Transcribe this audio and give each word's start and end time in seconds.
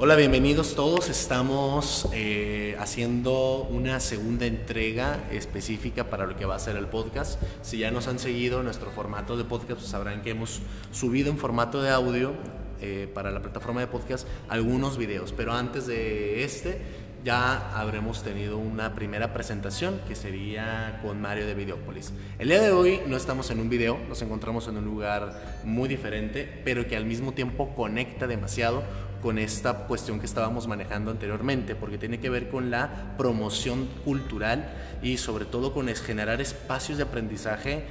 Hola, 0.00 0.14
bienvenidos 0.14 0.76
todos. 0.76 1.08
Estamos 1.08 2.08
eh, 2.12 2.76
haciendo 2.78 3.66
una 3.68 3.98
segunda 3.98 4.46
entrega 4.46 5.24
específica 5.32 6.04
para 6.08 6.24
lo 6.24 6.36
que 6.36 6.44
va 6.44 6.54
a 6.54 6.60
ser 6.60 6.76
el 6.76 6.86
podcast. 6.86 7.42
Si 7.62 7.78
ya 7.78 7.90
nos 7.90 8.06
han 8.06 8.20
seguido 8.20 8.62
nuestro 8.62 8.92
formato 8.92 9.36
de 9.36 9.42
podcast, 9.42 9.80
pues 9.80 9.90
sabrán 9.90 10.22
que 10.22 10.30
hemos 10.30 10.62
subido 10.92 11.30
en 11.30 11.36
formato 11.36 11.82
de 11.82 11.90
audio 11.90 12.34
eh, 12.80 13.10
para 13.12 13.32
la 13.32 13.42
plataforma 13.42 13.80
de 13.80 13.88
podcast 13.88 14.28
algunos 14.48 14.98
videos. 14.98 15.32
Pero 15.32 15.52
antes 15.52 15.88
de 15.88 16.44
este, 16.44 16.80
ya 17.24 17.76
habremos 17.76 18.22
tenido 18.22 18.56
una 18.56 18.94
primera 18.94 19.32
presentación 19.32 20.00
que 20.06 20.14
sería 20.14 21.00
con 21.02 21.20
Mario 21.20 21.46
de 21.46 21.54
Videópolis. 21.54 22.12
El 22.38 22.48
día 22.48 22.62
de 22.62 22.70
hoy 22.70 23.00
no 23.08 23.16
estamos 23.16 23.50
en 23.50 23.58
un 23.58 23.68
video, 23.68 23.98
nos 24.08 24.22
encontramos 24.22 24.68
en 24.68 24.76
un 24.76 24.84
lugar 24.84 25.60
muy 25.64 25.88
diferente, 25.88 26.62
pero 26.64 26.86
que 26.86 26.96
al 26.96 27.04
mismo 27.04 27.32
tiempo 27.32 27.74
conecta 27.74 28.28
demasiado 28.28 28.84
con 29.22 29.38
esta 29.38 29.86
cuestión 29.86 30.20
que 30.20 30.26
estábamos 30.26 30.66
manejando 30.66 31.10
anteriormente, 31.10 31.74
porque 31.74 31.98
tiene 31.98 32.20
que 32.20 32.30
ver 32.30 32.48
con 32.48 32.70
la 32.70 33.14
promoción 33.16 33.88
cultural 34.04 34.70
y 35.02 35.16
sobre 35.16 35.44
todo 35.44 35.72
con 35.72 35.88
generar 35.88 36.40
espacios 36.40 36.98
de 36.98 37.04
aprendizaje 37.04 37.84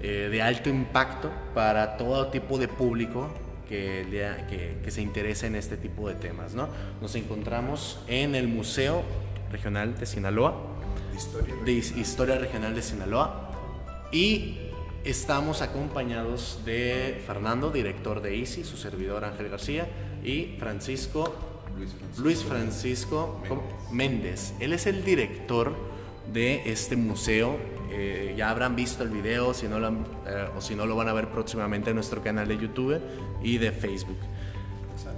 eh, 0.00 0.28
de 0.30 0.42
alto 0.42 0.68
impacto 0.68 1.30
para 1.54 1.96
todo 1.96 2.28
tipo 2.28 2.58
de 2.58 2.66
público 2.66 3.32
que, 3.68 4.80
que, 4.82 4.90
se 4.90 5.00
interese 5.00 5.46
en 5.46 5.56
este 5.56 5.76
tipo 5.76 6.08
de 6.08 6.14
temas. 6.14 6.54
¿no? 6.54 6.68
Nos 7.00 7.14
encontramos 7.14 8.00
en 8.08 8.34
el 8.34 8.48
Museo 8.48 9.02
Regional 9.50 9.98
de 9.98 10.06
Sinaloa, 10.06 10.54
Historia. 11.14 11.54
de 11.64 11.72
Historia 11.72 12.38
Regional 12.38 12.74
de 12.74 12.82
Sinaloa, 12.82 13.50
y 14.10 14.58
estamos 15.04 15.62
acompañados 15.62 16.60
de 16.64 17.22
Fernando, 17.26 17.70
director 17.70 18.20
de 18.20 18.36
ICI, 18.36 18.64
su 18.64 18.76
servidor 18.76 19.24
Ángel 19.24 19.48
García, 19.48 19.86
y 20.22 20.56
Francisco 20.58 21.34
Luis 22.18 22.44
Francisco, 22.44 23.40
Méndez. 23.90 24.52
Él 24.60 24.72
es 24.72 24.86
el 24.86 25.04
director 25.04 25.74
de 26.32 26.70
este 26.70 26.96
museo. 26.96 27.56
Eh, 27.90 28.34
ya 28.36 28.50
habrán 28.50 28.76
visto 28.76 29.02
el 29.02 29.10
video 29.10 29.52
si 29.52 29.68
no 29.68 29.78
lo 29.78 29.88
eh, 30.26 30.48
o 30.56 30.60
si 30.60 30.74
no 30.74 30.86
lo 30.86 30.96
van 30.96 31.08
a 31.08 31.12
ver 31.12 31.28
próximamente 31.28 31.90
en 31.90 31.96
nuestro 31.96 32.22
canal 32.22 32.48
de 32.48 32.58
YouTube 32.58 33.00
y 33.42 33.58
de 33.58 33.72
Facebook. 33.72 34.18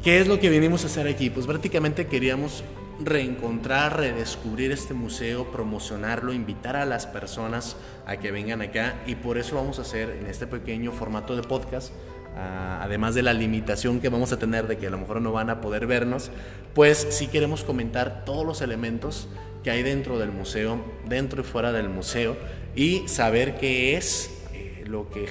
¿Qué 0.02 0.20
es 0.20 0.28
lo 0.28 0.38
que 0.38 0.50
vinimos 0.50 0.84
a 0.84 0.86
hacer 0.86 1.06
aquí? 1.06 1.30
Pues 1.30 1.46
prácticamente 1.46 2.06
queríamos 2.06 2.64
reencontrar, 3.00 3.96
redescubrir 3.96 4.70
este 4.70 4.94
museo, 4.94 5.50
promocionarlo, 5.50 6.32
invitar 6.32 6.76
a 6.76 6.84
las 6.84 7.06
personas 7.06 7.76
a 8.06 8.16
que 8.16 8.30
vengan 8.30 8.60
acá 8.62 9.02
y 9.06 9.16
por 9.16 9.38
eso 9.38 9.56
vamos 9.56 9.78
a 9.78 9.82
hacer 9.82 10.10
en 10.10 10.26
este 10.26 10.46
pequeño 10.46 10.92
formato 10.92 11.36
de 11.36 11.42
podcast 11.42 11.92
además 12.36 13.14
de 13.14 13.22
la 13.22 13.32
limitación 13.32 14.00
que 14.00 14.08
vamos 14.08 14.32
a 14.32 14.38
tener 14.38 14.66
de 14.66 14.76
que 14.76 14.88
a 14.88 14.90
lo 14.90 14.98
mejor 14.98 15.20
no 15.20 15.32
van 15.32 15.50
a 15.50 15.60
poder 15.60 15.86
vernos, 15.86 16.30
pues 16.74 17.06
sí 17.10 17.28
queremos 17.28 17.64
comentar 17.64 18.24
todos 18.24 18.44
los 18.44 18.60
elementos 18.60 19.28
que 19.62 19.70
hay 19.70 19.82
dentro 19.82 20.18
del 20.18 20.30
museo, 20.30 20.84
dentro 21.08 21.40
y 21.40 21.44
fuera 21.44 21.72
del 21.72 21.88
museo, 21.88 22.36
y 22.74 23.08
saber 23.08 23.56
qué 23.56 23.96
es 23.96 24.30
eh, 24.52 24.84
lo 24.86 25.08
que 25.10 25.26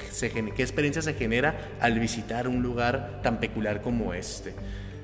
qué 0.56 0.62
experiencia 0.62 1.02
se 1.02 1.14
genera 1.14 1.70
al 1.80 1.98
visitar 2.00 2.48
un 2.48 2.62
lugar 2.62 3.20
tan 3.22 3.38
peculiar 3.38 3.82
como 3.82 4.14
este. 4.14 4.54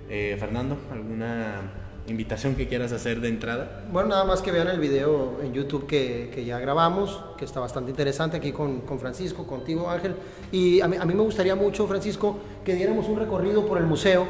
Eh, 0.08 0.36
Fernando, 0.40 0.78
¿alguna 0.90 1.60
invitación 2.06 2.54
que 2.54 2.66
quieras 2.66 2.92
hacer 2.92 3.20
de 3.20 3.28
entrada? 3.28 3.84
Bueno, 3.92 4.08
nada 4.08 4.24
más 4.24 4.42
que 4.42 4.50
vean 4.50 4.68
el 4.68 4.80
video 4.80 5.38
en 5.42 5.52
YouTube 5.52 5.86
que, 5.86 6.30
que 6.34 6.44
ya 6.44 6.58
grabamos, 6.58 7.22
que 7.36 7.44
está 7.44 7.60
bastante 7.60 7.90
interesante 7.90 8.36
aquí 8.36 8.52
con, 8.52 8.80
con 8.80 8.98
Francisco, 8.98 9.46
contigo 9.46 9.88
Ángel. 9.88 10.14
Y 10.52 10.80
a 10.80 10.88
mí, 10.88 10.96
a 10.96 11.04
mí, 11.04 11.14
me 11.14 11.22
gustaría 11.22 11.54
mucho, 11.54 11.86
Francisco, 11.86 12.38
que 12.64 12.74
diéramos 12.74 13.08
un 13.08 13.18
recorrido 13.18 13.66
por 13.66 13.78
el 13.78 13.84
museo, 13.84 14.26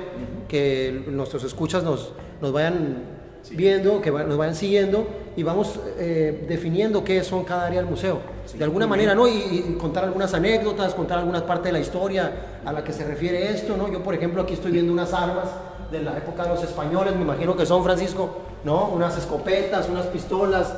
que 0.48 1.04
nuestros 1.08 1.44
escuchas 1.44 1.82
nos, 1.82 2.12
nos 2.40 2.52
vayan 2.52 3.20
viendo, 3.52 4.02
que 4.02 4.10
nos 4.10 4.36
vayan 4.36 4.54
siguiendo 4.54 5.06
y 5.36 5.42
vamos 5.42 5.80
eh, 5.98 6.44
definiendo 6.48 7.02
qué 7.02 7.22
son 7.24 7.44
cada 7.44 7.66
área 7.66 7.80
del 7.80 7.88
museo. 7.88 8.20
de 8.52 8.64
alguna 8.64 8.86
manera, 8.86 9.14
¿no? 9.14 9.26
Y, 9.26 9.32
y, 9.32 9.76
contar 9.80 10.04
algunas 10.04 10.34
anécdotas, 10.34 10.94
contar 10.94 11.18
algunas 11.18 11.42
partes 11.42 11.66
de 11.66 11.72
la 11.72 11.80
historia 11.80 12.60
a 12.64 12.72
la 12.72 12.84
que 12.84 12.92
se 12.92 13.04
refiere 13.04 13.50
esto, 13.50 13.76
¿no? 13.76 13.90
Yo, 13.90 14.02
por 14.02 14.14
ejemplo, 14.14 14.42
aquí 14.42 14.54
estoy 14.54 14.72
viendo 14.72 14.92
unas 14.92 15.14
armas 15.14 15.48
de 15.90 16.02
la 16.02 16.16
época 16.16 16.44
de 16.44 16.50
los 16.50 16.62
españoles, 16.62 17.14
me 17.16 17.22
imagino 17.22 17.56
que 17.56 17.66
son, 17.66 17.82
Francisco, 17.82 18.38
¿no? 18.64 18.88
Unas 18.88 19.16
escopetas, 19.18 19.88
unas 19.88 20.06
pistolas 20.06 20.74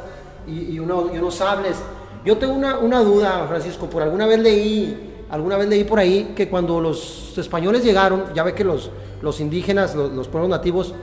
y, 0.46 0.74
y, 0.74 0.78
unos 0.78 1.34
sables. 1.34 1.76
Yo 2.24 2.38
tengo 2.38 2.54
una, 2.54 2.78
una, 2.78 3.00
duda, 3.00 3.46
Francisco, 3.48 3.86
por 3.90 4.02
alguna 4.02 4.26
vez 4.26 4.38
leí, 4.38 5.24
alguna 5.30 5.56
vez 5.56 5.68
leí 5.68 5.84
por 5.84 5.98
ahí 5.98 6.32
que 6.36 6.48
cuando 6.48 6.80
los 6.80 7.36
españoles 7.36 7.84
llegaron, 7.84 8.24
ya 8.34 8.42
ve 8.42 8.54
que 8.54 8.64
los, 8.64 8.90
los 9.20 9.40
indígenas, 9.40 9.94
los, 9.94 10.12
los 10.12 10.28
pueblos 10.28 10.50
nativos 10.50 10.94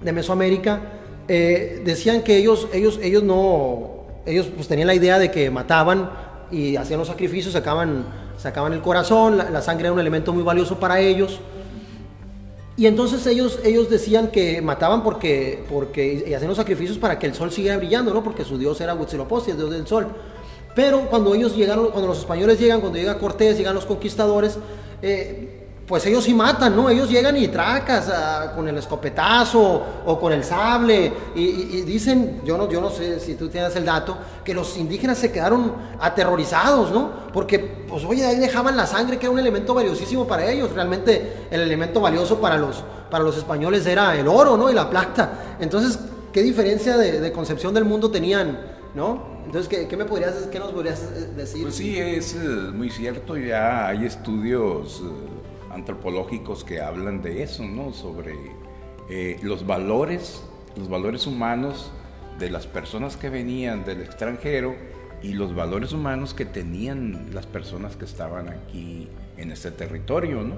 de 0.00 0.12
Mesoamérica, 0.12 0.80
eh, 1.28 1.82
decían 1.84 2.22
que 2.22 2.36
ellos, 2.36 2.66
ellos, 2.72 2.98
ellos 3.02 3.22
no, 3.22 4.04
ellos 4.26 4.48
pues 4.54 4.66
tenían 4.66 4.88
la 4.88 4.94
idea 4.94 5.18
de 5.18 5.30
que 5.30 5.50
mataban 5.50 6.10
y 6.50 6.76
hacían 6.76 6.98
los 6.98 7.08
sacrificios, 7.08 7.52
sacaban, 7.52 8.04
sacaban 8.36 8.72
el 8.72 8.80
corazón, 8.80 9.38
la, 9.38 9.48
la 9.48 9.62
sangre 9.62 9.86
era 9.86 9.92
un 9.92 10.00
elemento 10.00 10.32
muy 10.32 10.42
valioso 10.42 10.80
para 10.80 10.98
ellos. 11.00 11.40
Y 12.76 12.86
entonces 12.86 13.26
ellos, 13.26 13.58
ellos 13.64 13.90
decían 13.90 14.28
que 14.28 14.62
mataban 14.62 15.02
porque, 15.02 15.62
porque 15.68 16.24
y 16.26 16.32
hacían 16.32 16.48
los 16.48 16.56
sacrificios 16.56 16.96
para 16.98 17.18
que 17.18 17.26
el 17.26 17.34
sol 17.34 17.52
siguiera 17.52 17.76
brillando, 17.76 18.14
¿no? 18.14 18.24
Porque 18.24 18.44
su 18.44 18.56
dios 18.56 18.80
era 18.80 18.94
Huitzilopochtli, 18.94 19.52
el 19.52 19.58
dios 19.58 19.70
del 19.70 19.86
sol. 19.86 20.06
Pero 20.74 21.02
cuando 21.10 21.34
ellos 21.34 21.54
llegaron, 21.54 21.88
cuando 21.90 22.08
los 22.08 22.18
españoles 22.18 22.58
llegan, 22.58 22.80
cuando 22.80 22.98
llega 22.98 23.18
Cortés, 23.18 23.58
llegan 23.58 23.74
los 23.74 23.84
conquistadores, 23.84 24.58
eh, 25.02 25.61
pues 25.92 26.06
ellos 26.06 26.24
sí 26.24 26.32
matan, 26.32 26.74
¿no? 26.74 26.88
Ellos 26.88 27.10
llegan 27.10 27.36
y 27.36 27.48
tracas 27.48 28.08
ah, 28.08 28.52
con 28.56 28.66
el 28.66 28.78
escopetazo 28.78 29.84
o 30.06 30.18
con 30.18 30.32
el 30.32 30.42
sable 30.42 31.12
y, 31.34 31.82
dicen, 31.82 32.40
yo 32.46 32.56
no, 32.56 32.66
yo 32.66 32.80
no 32.80 32.88
sé 32.88 33.20
si 33.20 33.34
tú 33.34 33.50
tienes 33.50 33.76
el 33.76 33.84
dato, 33.84 34.16
que 34.42 34.54
los 34.54 34.78
indígenas 34.78 35.18
se 35.18 35.30
quedaron 35.30 35.74
aterrorizados, 36.00 36.90
¿no? 36.92 37.10
Porque, 37.30 37.58
pues 37.58 38.06
oye, 38.06 38.24
ahí 38.24 38.38
dejaban 38.38 38.74
la 38.74 38.86
sangre, 38.86 39.18
que 39.18 39.26
era 39.26 39.34
un 39.34 39.38
elemento 39.38 39.74
valiosísimo 39.74 40.26
para 40.26 40.50
ellos. 40.50 40.72
Realmente 40.72 41.46
el 41.50 41.60
elemento 41.60 42.00
valioso 42.00 42.40
para 42.40 42.56
los, 42.56 42.82
para 43.10 43.22
los 43.22 43.36
españoles 43.36 43.84
era 43.84 44.16
el 44.16 44.26
oro, 44.28 44.56
¿no? 44.56 44.70
Y 44.70 44.74
la 44.74 44.88
plata. 44.88 45.56
Entonces, 45.60 45.98
¿qué 46.32 46.40
diferencia 46.40 46.96
de, 46.96 47.30
concepción 47.32 47.74
del 47.74 47.84
mundo 47.84 48.10
tenían, 48.10 48.58
¿no? 48.94 49.42
Entonces, 49.44 49.68
¿qué, 49.68 49.86
¿qué, 49.86 49.98
me 49.98 50.06
podrías, 50.06 50.48
qué 50.50 50.58
nos 50.58 50.72
podrías 50.72 51.02
eh, 51.02 51.32
decir? 51.36 51.64
Pues 51.64 51.74
sí, 51.74 51.98
es 51.98 52.32
eh, 52.32 52.38
muy 52.38 52.88
cierto, 52.88 53.36
ya 53.36 53.88
hay 53.88 54.06
estudios 54.06 55.02
antropológicos 55.72 56.64
que 56.64 56.80
hablan 56.80 57.22
de 57.22 57.42
eso, 57.42 57.64
¿no? 57.64 57.92
Sobre 57.92 58.34
eh, 59.10 59.38
los 59.42 59.66
valores, 59.66 60.44
los 60.76 60.88
valores 60.88 61.26
humanos 61.26 61.90
de 62.38 62.50
las 62.50 62.66
personas 62.66 63.16
que 63.16 63.30
venían 63.30 63.84
del 63.84 64.00
extranjero 64.00 64.74
y 65.22 65.34
los 65.34 65.54
valores 65.54 65.92
humanos 65.92 66.34
que 66.34 66.44
tenían 66.44 67.30
las 67.32 67.46
personas 67.46 67.96
que 67.96 68.04
estaban 68.04 68.48
aquí 68.48 69.08
en 69.36 69.50
este 69.52 69.70
territorio, 69.70 70.42
¿no? 70.42 70.56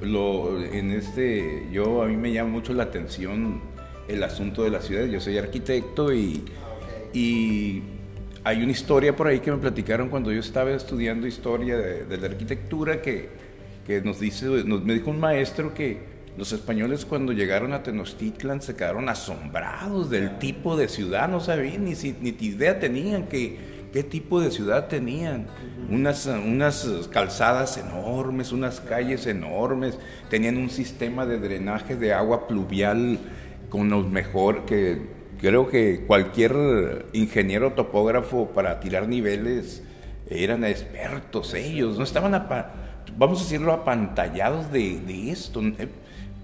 Lo, 0.00 0.62
en 0.62 0.92
este, 0.92 1.68
yo 1.72 2.02
a 2.02 2.06
mí 2.06 2.16
me 2.16 2.32
llama 2.32 2.50
mucho 2.50 2.72
la 2.72 2.84
atención 2.84 3.60
el 4.08 4.22
asunto 4.22 4.62
de 4.62 4.70
la 4.70 4.80
ciudad. 4.80 5.04
Yo 5.06 5.20
soy 5.20 5.38
arquitecto 5.38 6.12
y, 6.12 6.44
y 7.12 7.82
hay 8.44 8.62
una 8.62 8.72
historia 8.72 9.16
por 9.16 9.26
ahí 9.26 9.40
que 9.40 9.50
me 9.50 9.58
platicaron 9.58 10.08
cuando 10.08 10.30
yo 10.30 10.40
estaba 10.40 10.70
estudiando 10.70 11.26
historia 11.26 11.76
de, 11.76 12.04
de 12.04 12.16
la 12.16 12.26
arquitectura 12.26 13.02
que 13.02 13.28
que 13.86 14.00
nos 14.00 14.18
dice, 14.18 14.46
nos, 14.64 14.84
me 14.84 14.94
dijo 14.94 15.10
un 15.10 15.20
maestro 15.20 15.72
que 15.72 16.16
los 16.36 16.52
españoles 16.52 17.06
cuando 17.06 17.32
llegaron 17.32 17.72
a 17.72 17.82
Tenochtitlan 17.82 18.60
se 18.60 18.74
quedaron 18.74 19.08
asombrados 19.08 20.10
del 20.10 20.38
tipo 20.38 20.76
de 20.76 20.88
ciudad, 20.88 21.28
no 21.28 21.40
sabían 21.40 21.84
ni, 21.84 21.94
ni 22.20 22.36
idea 22.40 22.78
tenían 22.78 23.26
que, 23.26 23.56
qué 23.92 24.02
tipo 24.02 24.40
de 24.40 24.50
ciudad 24.50 24.88
tenían. 24.88 25.46
Unas, 25.88 26.26
unas 26.26 27.08
calzadas 27.10 27.78
enormes, 27.78 28.52
unas 28.52 28.80
calles 28.80 29.26
enormes, 29.26 29.98
tenían 30.28 30.56
un 30.58 30.68
sistema 30.68 31.24
de 31.24 31.38
drenaje 31.38 31.96
de 31.96 32.12
agua 32.12 32.48
pluvial 32.48 33.18
con 33.70 33.88
los 33.88 34.08
mejor 34.10 34.66
que 34.66 35.00
creo 35.40 35.68
que 35.68 36.04
cualquier 36.06 37.06
ingeniero 37.12 37.72
topógrafo 37.72 38.48
para 38.48 38.80
tirar 38.80 39.08
niveles 39.08 39.82
eran 40.28 40.64
expertos 40.64 41.54
ellos, 41.54 41.98
no 41.98 42.04
estaban 42.04 42.34
a 42.34 42.48
vamos 43.16 43.40
a 43.40 43.42
decirlo, 43.44 43.72
apantallados 43.72 44.70
de, 44.70 45.00
de 45.00 45.30
esto. 45.30 45.60
¿eh? 45.62 45.88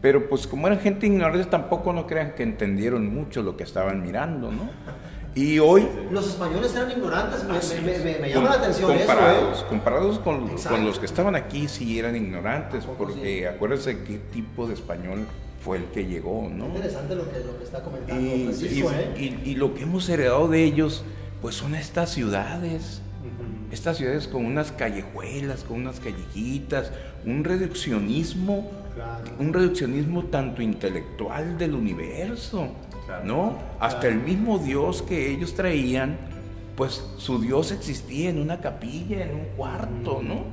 Pero 0.00 0.28
pues 0.28 0.46
como 0.46 0.66
eran 0.66 0.80
gente 0.80 1.06
ignorante, 1.06 1.46
tampoco 1.46 1.92
no 1.92 2.06
crean 2.06 2.34
que 2.34 2.42
entendieron 2.42 3.14
mucho 3.14 3.42
lo 3.42 3.56
que 3.56 3.62
estaban 3.62 4.02
mirando, 4.02 4.50
¿no? 4.50 4.68
Y 5.34 5.58
hoy... 5.60 5.88
Los 6.10 6.28
españoles 6.28 6.74
eran 6.74 6.90
ignorantes, 6.90 7.44
me, 7.44 8.18
me, 8.18 8.28
llama 8.28 8.50
la 8.50 8.56
atención 8.56 8.98
comparados, 8.98 9.52
eso. 9.56 9.64
¿eh? 9.64 9.68
Comparados 9.70 10.18
con, 10.18 10.48
con, 10.58 10.84
los 10.84 10.98
que 10.98 11.06
estaban 11.06 11.34
aquí, 11.36 11.68
sí 11.68 11.98
eran 11.98 12.16
ignorantes, 12.16 12.84
porque 12.84 13.48
acuérdense 13.48 14.02
qué 14.02 14.18
tipo 14.18 14.66
de 14.66 14.74
español 14.74 15.26
fue 15.64 15.78
el 15.78 15.84
que 15.84 16.04
llegó, 16.04 16.50
¿no? 16.52 16.66
Interesante 16.66 17.14
lo 17.14 17.30
que, 17.30 17.38
lo 17.38 17.56
que 17.56 17.64
está 17.64 17.82
comentando 17.82 18.20
y, 18.20 18.44
Francisco, 18.44 18.90
y, 19.16 19.24
¿eh? 19.24 19.40
y, 19.44 19.50
y 19.50 19.54
lo 19.54 19.72
que 19.72 19.84
hemos 19.84 20.06
heredado 20.08 20.48
de 20.48 20.64
ellos, 20.64 21.02
pues 21.40 21.54
son 21.54 21.76
estas 21.76 22.10
ciudades 22.10 23.00
estas 23.72 23.96
ciudades 23.96 24.28
con 24.28 24.44
unas 24.44 24.70
callejuelas, 24.70 25.64
con 25.64 25.78
unas 25.80 25.98
callejitas, 25.98 26.92
un 27.24 27.42
reduccionismo 27.42 28.70
un 29.38 29.52
reduccionismo 29.52 30.24
tanto 30.24 30.62
intelectual 30.62 31.56
del 31.58 31.74
universo, 31.74 32.68
¿no? 33.24 33.58
Hasta 33.80 34.08
el 34.08 34.16
mismo 34.16 34.58
Dios 34.58 35.02
que 35.02 35.30
ellos 35.30 35.54
traían, 35.54 36.16
pues 36.76 37.04
su 37.16 37.40
Dios 37.40 37.72
existía 37.72 38.30
en 38.30 38.38
una 38.38 38.60
capilla, 38.60 39.24
en 39.24 39.34
un 39.34 39.44
cuarto, 39.56 40.20
¿no? 40.22 40.44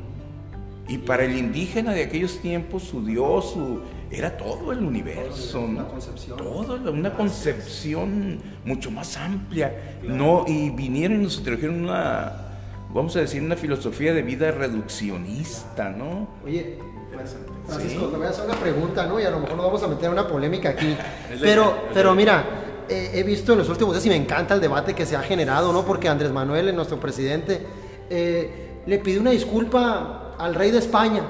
Y 0.87 0.97
para 0.97 1.23
el 1.23 1.37
indígena 1.37 1.93
de 1.93 2.03
aquellos 2.03 2.39
tiempos, 2.39 2.83
su 2.83 3.05
Dios 3.05 3.51
su, 3.51 3.81
era 4.09 4.35
todo 4.37 4.71
el 4.71 4.79
universo, 4.79 5.61
Una 5.61 5.83
¿no? 5.83 5.87
concepción. 5.89 6.37
Todo, 6.37 6.91
una 6.91 7.13
concepción 7.13 8.39
mucho 8.65 8.89
más 8.89 9.15
amplia. 9.17 9.99
No, 10.01 10.45
y 10.47 10.71
vinieron 10.71 11.19
y 11.19 11.23
nos 11.25 11.43
trajeron 11.43 11.83
una, 11.83 12.48
vamos 12.93 13.15
a 13.15 13.19
decir, 13.19 13.41
una 13.41 13.55
filosofía 13.55 14.13
de 14.13 14.21
vida 14.21 14.51
reduccionista, 14.51 15.89
¿no? 15.89 16.27
Oye, 16.43 16.79
Francisco, 17.67 18.07
te 18.07 18.17
voy 18.17 18.25
a 18.25 18.29
hacer 18.29 18.45
una 18.45 18.55
pregunta, 18.55 19.05
¿no? 19.05 19.19
Y 19.19 19.23
a 19.23 19.29
lo 19.29 19.39
mejor 19.39 19.57
nos 19.57 19.65
vamos 19.65 19.83
a 19.83 19.87
meter 19.87 20.05
en 20.05 20.11
una 20.13 20.27
polémica 20.27 20.69
aquí. 20.69 20.95
Pero, 21.41 21.83
pero 21.93 22.15
mira, 22.15 22.43
eh, 22.89 23.11
he 23.13 23.23
visto 23.23 23.53
en 23.53 23.59
los 23.59 23.69
últimos 23.69 23.93
días 23.93 24.05
y 24.05 24.09
me 24.09 24.15
encanta 24.15 24.55
el 24.55 24.61
debate 24.61 24.95
que 24.95 25.05
se 25.05 25.15
ha 25.15 25.21
generado, 25.21 25.71
¿no? 25.71 25.85
Porque 25.85 26.09
Andrés 26.09 26.31
Manuel, 26.31 26.75
nuestro 26.75 26.99
presidente, 26.99 27.61
eh, 28.09 28.81
le 28.85 28.97
pidió 28.99 29.21
una 29.21 29.31
disculpa 29.31 30.35
al 30.37 30.55
rey 30.55 30.71
de 30.71 30.79
España. 30.79 31.23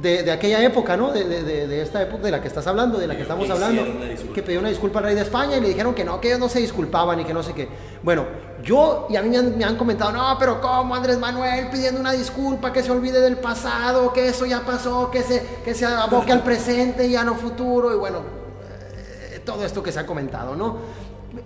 De, 0.00 0.22
de 0.22 0.30
aquella 0.30 0.62
época, 0.62 0.94
¿no? 0.94 1.10
De, 1.10 1.24
de- 1.24 1.66
de- 1.66 1.80
esta 1.80 2.02
época 2.02 2.24
de 2.24 2.30
la 2.30 2.42
que 2.42 2.48
estás 2.48 2.66
hablando, 2.66 2.98
de 2.98 3.06
la 3.06 3.16
que 3.16 3.22
estamos 3.22 3.48
hablando. 3.48 3.82
Que 4.34 4.42
pidió 4.42 4.60
una 4.60 4.68
disculpa 4.68 4.98
al 4.98 5.06
rey 5.06 5.14
de 5.14 5.22
España 5.22 5.56
y 5.56 5.60
le 5.62 5.68
dijeron 5.68 5.94
que 5.94 6.04
no, 6.04 6.20
que 6.20 6.28
ellos 6.28 6.38
no 6.40 6.50
se 6.50 6.58
disculpaban 6.60 7.18
y 7.20 7.24
que 7.24 7.32
no 7.32 7.42
sé 7.42 7.54
qué. 7.54 7.66
Bueno, 8.02 8.26
yo 8.62 9.06
y 9.08 9.16
a 9.16 9.22
mí 9.22 9.30
me 9.30 9.38
han, 9.38 9.56
me 9.56 9.64
han 9.64 9.76
comentado, 9.76 10.12
no, 10.12 10.36
pero 10.38 10.60
¿cómo 10.60 10.94
Andrés 10.94 11.18
Manuel 11.18 11.68
pidiendo 11.70 11.98
una 11.98 12.12
disculpa, 12.12 12.74
que 12.74 12.82
se 12.82 12.90
olvide 12.90 13.20
del 13.22 13.38
pasado, 13.38 14.12
que 14.12 14.28
eso 14.28 14.44
ya 14.44 14.60
pasó, 14.60 15.10
que 15.10 15.22
se, 15.22 15.42
que 15.64 15.72
se 15.74 15.86
aboque 15.86 16.30
al 16.30 16.42
presente 16.42 17.06
y 17.06 17.16
a 17.16 17.24
no 17.24 17.34
futuro? 17.34 17.90
Y 17.94 17.96
bueno, 17.96 18.18
eh, 19.32 19.40
todo 19.46 19.64
esto 19.64 19.82
que 19.82 19.92
se 19.92 20.00
ha 20.00 20.04
comentado, 20.06 20.54
¿no? 20.54 20.76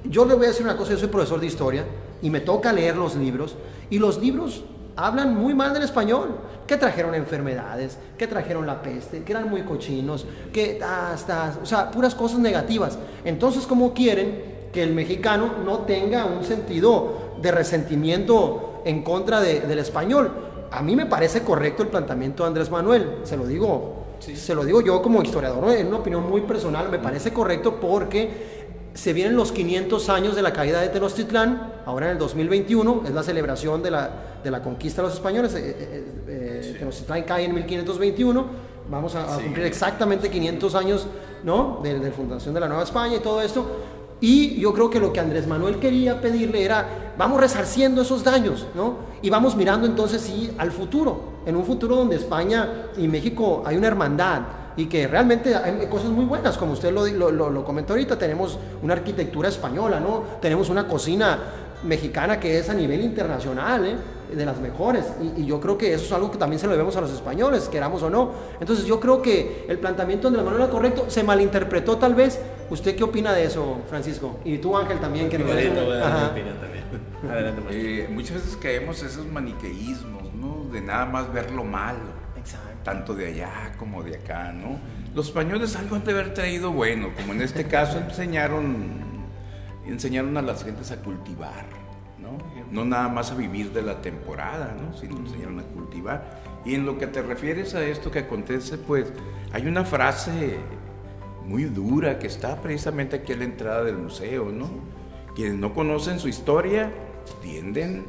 Yo 0.05 0.25
le 0.25 0.35
voy 0.35 0.46
a 0.46 0.49
decir 0.49 0.64
una 0.67 0.76
cosa, 0.76 0.91
yo 0.93 0.99
soy 0.99 1.08
profesor 1.08 1.38
de 1.41 1.46
historia 1.46 1.85
y 2.20 2.31
me 2.31 2.41
toca 2.41 2.73
leer 2.73 2.96
los 2.96 3.14
libros 3.14 3.55
y 3.91 3.99
los 4.00 4.19
libros 4.19 4.64
hablan 5.06 5.35
muy 5.35 5.55
mal 5.55 5.73
del 5.73 5.82
español, 5.82 6.37
que 6.67 6.76
trajeron 6.76 7.14
enfermedades, 7.14 7.99
que 8.17 8.26
trajeron 8.26 8.67
la 8.67 8.81
peste, 8.82 9.23
que 9.25 9.32
eran 9.32 9.49
muy 9.50 9.62
cochinos, 9.62 10.26
que 10.52 10.81
hasta, 10.82 11.55
o 11.62 11.67
sea, 11.67 11.91
puras 11.91 12.14
cosas 12.14 12.38
negativas. 12.38 12.99
Entonces, 13.25 13.67
¿cómo 13.67 13.93
quieren 13.93 14.61
que 14.73 14.82
el 14.82 14.94
mexicano 14.94 15.50
no 15.64 15.79
tenga 15.81 16.26
un 16.26 16.44
sentido 16.44 17.32
de 17.43 17.50
resentimiento 17.50 18.82
en 18.85 19.02
contra 19.02 19.41
de- 19.41 19.61
del 19.61 19.79
español? 19.81 20.31
A 20.70 20.82
mí 20.82 20.94
me 20.94 21.06
parece 21.06 21.43
correcto 21.43 21.82
el 21.82 21.88
planteamiento 21.88 22.44
de 22.44 22.49
Andrés 22.49 22.70
Manuel, 22.70 23.17
se 23.25 23.37
lo 23.37 23.46
digo, 23.46 24.05
se 24.20 24.55
lo 24.55 24.64
digo 24.64 24.81
yo 24.82 25.03
como 25.03 25.23
historiador, 25.23 25.73
en 25.73 25.88
una 25.88 25.96
opinión 25.96 26.29
muy 26.29 26.43
personal, 26.43 26.88
me 26.88 26.99
parece 27.00 27.32
correcto 27.32 27.81
porque 27.81 28.61
se 28.94 29.12
vienen 29.12 29.35
los 29.35 29.50
500 29.50 30.08
años 30.08 30.37
de 30.37 30.43
la 30.43 30.53
caída 30.53 30.81
de 30.81 30.88
Tenochtitlán, 30.88 31.73
ahora 31.87 32.06
en 32.06 32.12
el 32.12 32.19
2021, 32.19 33.03
es 33.06 33.12
la 33.12 33.23
celebración 33.25 33.82
de 33.82 33.91
la, 33.91 34.11
de 34.42 34.50
la 34.50 34.62
conquista 34.62 35.02
de 35.02 35.08
los 35.08 35.14
españoles, 35.16 35.54
eh, 35.54 35.76
eh, 35.78 36.04
eh, 36.28 36.76
Tenochtitlán 36.78 37.22
cae 37.25 37.44
en 37.44 37.54
1521, 37.54 38.44
vamos 38.90 39.14
a, 39.14 39.34
a 39.34 39.38
cumplir 39.38 39.66
exactamente 39.66 40.31
500 40.31 40.75
años 40.75 41.06
¿no? 41.44 41.81
de, 41.82 41.98
de 41.98 42.10
fundación 42.10 42.54
de 42.54 42.60
la 42.60 42.69
Nueva 42.69 42.82
España 42.84 43.16
y 43.16 43.20
todo 43.20 43.40
esto, 43.42 43.66
y 44.20 44.60
yo 44.60 44.72
creo 44.75 44.90
que 44.90 45.00
lo 45.00 45.12
que 45.12 45.20
Andrés 45.20 45.46
Manuel 45.46 45.76
quería 45.78 46.20
pedirle 46.20 46.62
era, 46.64 47.12
vamos 47.16 47.40
resarciendo 47.40 48.02
esos 48.02 48.22
daños, 48.22 48.66
¿no? 48.75 48.96
Y 49.22 49.31
vamos 49.31 49.56
mirando 49.56 49.87
entonces 49.87 50.20
sí 50.20 50.50
al 50.58 50.72
futuro, 50.72 51.20
en 51.46 51.56
un 51.56 51.64
futuro 51.64 51.96
donde 51.96 52.16
España 52.16 52.69
y 52.98 53.08
México 53.08 53.62
hay 53.64 53.76
una 53.78 53.86
hermandad 53.86 54.40
y 54.76 54.86
que 54.86 55.06
realmente 55.08 55.54
hay 55.54 55.86
cosas 55.88 56.10
muy 56.10 56.26
buenas, 56.26 56.58
como 56.58 56.72
usted 56.72 56.93
lo, 56.93 57.06
lo, 57.06 57.31
lo- 57.31 57.48
lo 57.50 57.64
comentó 57.64 57.94
ahorita, 57.94 58.19
tenemos 58.19 58.58
una 58.82 58.93
arquitectura 58.93 59.48
española, 59.48 60.00
¿no? 60.00 60.22
Tenemos 60.40 60.69
una 60.69 60.86
cocina 60.86 61.38
mexicana 61.84 62.38
que 62.38 62.58
es 62.58 62.69
a 62.69 62.75
nivel 62.75 63.00
internacional, 63.00 63.86
¿eh? 63.86 63.94
De 64.37 64.44
las 64.47 64.59
mejores. 64.61 65.05
Y, 65.37 65.43
y 65.43 65.47
yo 65.47 65.61
creo 65.61 65.77
que 65.79 65.93
eso 65.94 66.05
es 66.06 66.12
algo 66.12 66.31
que 66.31 66.38
también 66.38 66.59
se 66.61 66.67
lo 66.67 66.73
debemos 66.73 66.97
a 66.97 67.00
los 67.00 67.11
españoles, 67.12 67.69
queramos 67.69 68.03
o 68.03 68.11
no. 68.11 68.31
Entonces 68.61 68.85
yo 68.87 68.99
creo 69.00 69.21
que 69.23 69.67
el 69.69 69.79
planteamiento 69.79 70.31
de 70.31 70.37
la 70.37 70.43
manera 70.43 70.69
correcto 70.69 71.05
se 71.09 71.23
malinterpretó 71.23 71.97
tal 71.99 72.15
vez. 72.15 72.41
¿Usted 72.71 72.94
qué 72.94 73.03
opina 73.03 73.32
de 73.32 73.44
eso, 73.44 73.81
Francisco? 73.88 74.38
Y 74.44 74.59
tú, 74.59 74.77
Ángel, 74.77 75.00
también. 75.00 75.29
Que 75.29 75.38
nos- 75.38 75.49
Igualito, 75.49 75.85
voy 75.85 75.93
a 75.94 75.97
dar 75.99 76.11
mi 76.12 76.17
Ajá. 76.19 76.27
opinión 76.31 76.56
también. 76.61 76.85
Adelante. 77.31 77.62
Eh, 77.71 78.09
muchas 78.11 78.35
veces 78.37 78.56
caemos 78.56 79.00
en 79.03 79.09
esos 79.09 79.27
maniqueísmos, 79.27 80.32
¿no? 80.35 80.67
De 80.73 80.81
nada 80.81 81.05
más 81.06 81.32
ver 81.32 81.50
lo 81.50 81.65
malo, 81.65 81.99
Exacto. 82.37 82.69
tanto 82.85 83.15
de 83.15 83.27
allá 83.27 83.73
como 83.79 84.03
de 84.05 84.17
acá, 84.17 84.53
¿no? 84.53 84.79
Los 85.15 85.27
españoles 85.27 85.75
algo 85.75 85.97
han 85.97 86.05
de 86.05 86.12
haber 86.12 86.32
traído 86.35 86.71
bueno, 86.73 87.09
como 87.17 87.32
en 87.32 87.43
este 87.43 87.65
caso 87.67 87.99
enseñaron, 88.09 88.87
enseñaron 89.87 90.37
a 90.37 90.43
las 90.43 90.62
gentes 90.65 90.91
a 90.93 90.97
cultivar, 91.03 91.65
¿no? 92.20 92.38
No 92.70 92.84
nada 92.84 93.08
más 93.08 93.32
a 93.32 93.34
vivir 93.34 93.72
de 93.72 93.82
la 93.82 94.00
temporada, 94.00 94.76
¿no? 94.81 94.96
Sino 94.96 95.17
enseñaron 95.17 95.61
a 95.61 95.62
cultivar. 95.62 96.40
Y 96.64 96.75
en 96.75 96.87
lo 96.87 96.99
que 96.99 97.06
te 97.06 97.22
refieres 97.22 97.75
a 97.75 97.84
esto 97.84 98.11
que 98.11 98.20
acontece, 98.20 98.78
pues 98.78 99.12
hay 99.52 99.67
una 99.67 99.84
frase 99.84 100.58
muy 101.46 101.64
dura 101.64 102.19
que 102.19 102.26
está 102.26 102.61
precisamente 102.61 103.17
aquí 103.17 103.32
a 103.32 103.37
la 103.37 103.44
entrada 103.44 103.84
del 103.84 103.96
museo, 103.96 104.50
¿no? 104.50 104.69
Quienes 105.34 105.55
no 105.55 105.75
conocen 105.75 106.19
su 106.19 106.28
historia 106.28 106.93
tienden, 107.43 108.05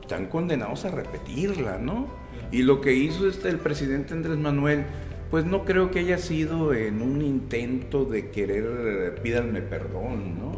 están 0.00 0.26
condenados 0.26 0.84
a 0.84 0.90
repetirla, 0.90 1.78
¿no? 1.78 2.06
Y 2.50 2.62
lo 2.62 2.80
que 2.80 2.92
hizo 2.92 3.28
este, 3.28 3.48
el 3.48 3.58
presidente 3.58 4.12
Andrés 4.12 4.36
Manuel, 4.36 4.84
pues 5.30 5.46
no 5.46 5.64
creo 5.64 5.90
que 5.90 6.00
haya 6.00 6.18
sido 6.18 6.74
en 6.74 7.00
un 7.00 7.22
intento 7.22 8.04
de 8.04 8.30
querer 8.30 8.64
eh, 8.66 9.20
pídanme 9.22 9.62
perdón, 9.62 10.38
¿no? 10.38 10.51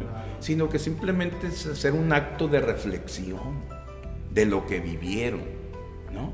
Sino 0.45 0.69
que 0.69 0.77
simplemente 0.77 1.47
es 1.47 1.65
hacer 1.65 1.93
un 1.93 2.13
acto 2.13 2.47
de 2.47 2.61
reflexión 2.61 3.63
de 4.31 4.45
lo 4.45 4.67
que 4.67 4.79
vivieron, 4.79 5.41
¿no? 6.13 6.33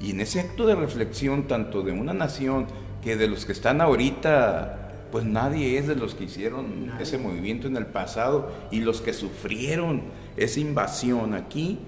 Y 0.00 0.12
en 0.12 0.22
ese 0.22 0.40
acto 0.40 0.66
de 0.66 0.74
reflexión, 0.74 1.46
tanto 1.48 1.82
de 1.82 1.92
una 1.92 2.14
nación 2.14 2.66
que 3.02 3.14
de 3.14 3.28
los 3.28 3.44
que 3.44 3.52
están 3.52 3.82
ahorita, 3.82 5.08
pues 5.12 5.26
nadie 5.26 5.76
es 5.76 5.86
de 5.86 5.96
los 5.96 6.14
que 6.14 6.24
hicieron 6.24 6.92
ese 6.98 7.18
movimiento 7.18 7.66
en 7.66 7.76
el 7.76 7.84
pasado 7.84 8.50
y 8.70 8.80
los 8.80 9.02
que 9.02 9.12
sufrieron 9.12 10.04
esa 10.38 10.58
invasión 10.58 11.34
aquí, 11.34 11.78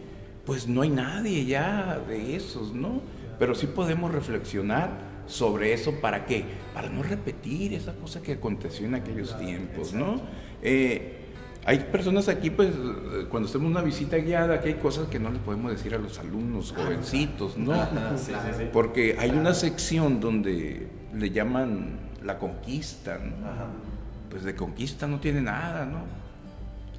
pues 0.45 0.69
no 0.69 0.83
hay 0.83 0.91
nadie 0.91 1.47
ya 1.47 1.99
de 2.07 2.37
esos, 2.37 2.75
¿no? 2.75 3.01
Pero 3.39 3.55
sí 3.55 3.69
podemos 3.69 4.13
reflexionar 4.13 4.91
sobre 5.27 5.73
eso, 5.73 5.95
¿para 6.03 6.27
qué? 6.27 6.45
Para 6.75 6.91
no 6.91 7.03
repetir 7.03 7.73
esa 7.73 7.95
cosa 7.95 8.21
que 8.21 8.33
aconteció 8.33 8.85
en 8.85 8.97
aquellos 8.97 9.39
tiempos, 9.39 9.95
¿no? 9.95 10.21
Eh, 10.61 11.24
hay 11.67 11.79
personas 11.79 12.29
aquí, 12.29 12.51
pues, 12.51 12.71
cuando 13.31 13.49
hacemos 13.49 13.71
una 13.71 13.83
visita 13.83 14.17
guiada, 14.19 14.61
que 14.61 14.69
hay 14.69 14.75
cosas 14.75 15.09
que 15.09 15.19
no 15.19 15.31
le 15.31 15.39
podemos 15.39 15.71
decir 15.73 15.95
a 15.95 15.99
los 15.99 16.19
alumnos 16.19 16.73
jovencitos, 16.73 17.57
¿no? 17.57 17.73
Ah, 17.73 18.13
sí, 18.17 18.33
sí, 18.33 18.51
sí. 18.59 18.65
Porque 18.73 19.17
hay 19.19 19.31
una 19.31 19.55
sección 19.55 20.21
donde 20.21 20.89
le 21.15 21.31
llaman 21.31 21.99
la 22.23 22.39
conquista, 22.39 23.19
¿no? 23.19 23.47
Ajá. 23.47 23.67
Pues 24.31 24.45
de 24.45 24.55
conquista 24.55 25.07
no 25.07 25.21
tiene 25.21 25.41
nada, 25.41 25.87
¿no? 25.87 26.01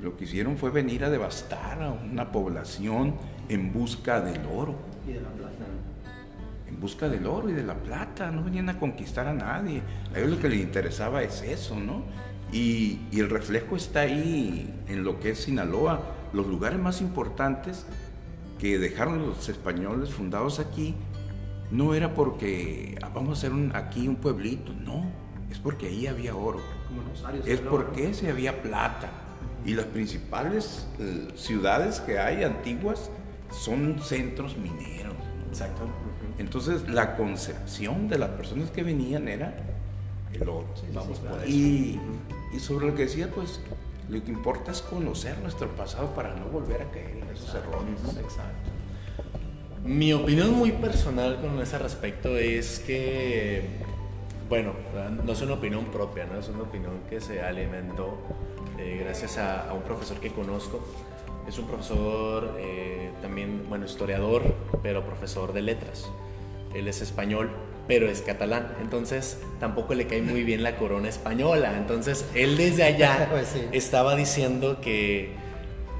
Lo 0.01 0.17
que 0.17 0.25
hicieron 0.25 0.57
fue 0.57 0.71
venir 0.71 1.03
a 1.03 1.09
devastar 1.09 1.81
a 1.81 1.91
una 1.91 2.31
población 2.31 3.15
en 3.49 3.71
busca 3.71 4.19
del 4.21 4.41
oro, 4.45 4.75
Y 5.07 5.13
de 5.13 5.21
la 5.21 5.29
plata. 5.29 5.65
en 6.67 6.79
busca 6.79 7.07
del 7.07 7.25
oro 7.27 7.49
y 7.49 7.53
de 7.53 7.63
la 7.63 7.75
plata, 7.75 8.31
no 8.31 8.43
venían 8.43 8.69
a 8.69 8.79
conquistar 8.79 9.27
a 9.27 9.33
nadie. 9.33 9.81
A 10.13 10.17
ellos 10.19 10.31
lo 10.31 10.39
que 10.39 10.49
les 10.49 10.59
interesaba 10.61 11.21
es 11.23 11.41
eso, 11.43 11.79
¿no? 11.79 12.03
Y, 12.55 12.99
y 13.11 13.19
el 13.19 13.29
reflejo 13.29 13.75
está 13.75 14.01
ahí 14.01 14.73
en 14.87 15.03
lo 15.03 15.19
que 15.19 15.31
es 15.31 15.39
Sinaloa, 15.39 15.99
los 16.31 16.47
lugares 16.47 16.79
más 16.79 17.01
importantes 17.01 17.85
que 18.59 18.79
dejaron 18.79 19.27
los 19.27 19.49
españoles 19.49 20.11
fundados 20.11 20.59
aquí, 20.59 20.95
no 21.71 21.93
era 21.95 22.13
porque 22.13 22.97
ah, 23.01 23.09
vamos 23.13 23.31
a 23.31 23.33
hacer 23.39 23.51
un- 23.51 23.75
aquí 23.75 24.07
un 24.07 24.15
pueblito, 24.15 24.71
no, 24.73 25.05
es 25.51 25.59
porque 25.59 25.87
ahí 25.87 26.07
había 26.07 26.35
oro. 26.35 26.59
Es 27.45 27.59
porque 27.59 28.13
se 28.13 28.29
había 28.29 28.61
plata. 28.61 29.09
Y 29.65 29.73
las 29.73 29.85
principales 29.87 30.87
eh, 30.99 31.27
ciudades 31.35 31.99
que 31.99 32.19
hay 32.19 32.43
antiguas 32.43 33.09
son 33.51 33.99
centros 33.99 34.55
mineros. 34.57 35.13
¿no? 35.13 35.47
Exacto. 35.49 35.81
Entonces 36.37 36.87
la 36.87 37.17
concepción 37.17 38.07
de 38.07 38.17
las 38.19 38.29
personas 38.29 38.69
que 38.71 38.83
venían 38.83 39.27
era 39.27 39.55
el 40.31 40.43
oro. 40.43 40.67
Vamos 40.93 41.19
por 41.19 41.39
eso. 41.39 41.47
Y, 41.49 41.99
y 42.55 42.59
sobre 42.59 42.87
lo 42.87 42.95
que 42.95 43.03
decía, 43.03 43.29
pues 43.29 43.59
lo 44.09 44.23
que 44.23 44.31
importa 44.31 44.71
es 44.71 44.81
conocer 44.81 45.37
nuestro 45.39 45.67
pasado 45.75 46.13
para 46.15 46.35
no 46.35 46.45
volver 46.45 46.81
a 46.83 46.91
caer 46.91 47.17
en 47.17 47.29
esos 47.29 47.53
errores. 47.53 48.01
¿no? 48.03 48.11
Exacto. 48.19 48.69
Mi 49.83 50.13
opinión 50.13 50.51
muy 50.51 50.71
personal 50.71 51.39
con 51.41 51.59
ese 51.59 51.77
respecto 51.77 52.37
es 52.37 52.79
que, 52.79 53.67
bueno, 54.49 54.73
no 55.23 55.31
es 55.31 55.41
una 55.41 55.55
opinión 55.55 55.85
propia, 55.85 56.25
¿no? 56.25 56.39
es 56.39 56.47
una 56.49 56.63
opinión 56.63 57.01
que 57.09 57.19
se 57.19 57.41
alimentó 57.41 58.17
eh, 58.79 59.01
gracias 59.03 59.37
a, 59.37 59.69
a 59.69 59.73
un 59.73 59.81
profesor 59.83 60.19
que 60.19 60.31
conozco. 60.31 60.79
Es 61.47 61.59
un 61.59 61.67
profesor 61.67 62.55
eh, 62.57 63.11
también, 63.21 63.65
bueno, 63.69 63.85
historiador, 63.85 64.41
pero 64.81 65.05
profesor 65.05 65.53
de 65.53 65.61
letras. 65.61 66.09
él 66.73 66.87
es 66.87 67.01
español, 67.01 67.51
pero 67.87 68.09
es 68.09 68.21
catalán, 68.21 68.75
entonces 68.81 69.39
tampoco 69.59 69.93
le 69.93 70.07
cae 70.07 70.21
muy 70.21 70.43
bien 70.43 70.63
la 70.63 70.75
corona 70.77 71.07
española, 71.07 71.75
entonces 71.77 72.25
él 72.33 72.57
desde 72.57 72.83
allá 72.83 73.27
Pues 73.31 73.47
sí. 73.47 73.61
estaba 73.71 74.15
diciendo 74.15 74.81
que, 74.81 75.31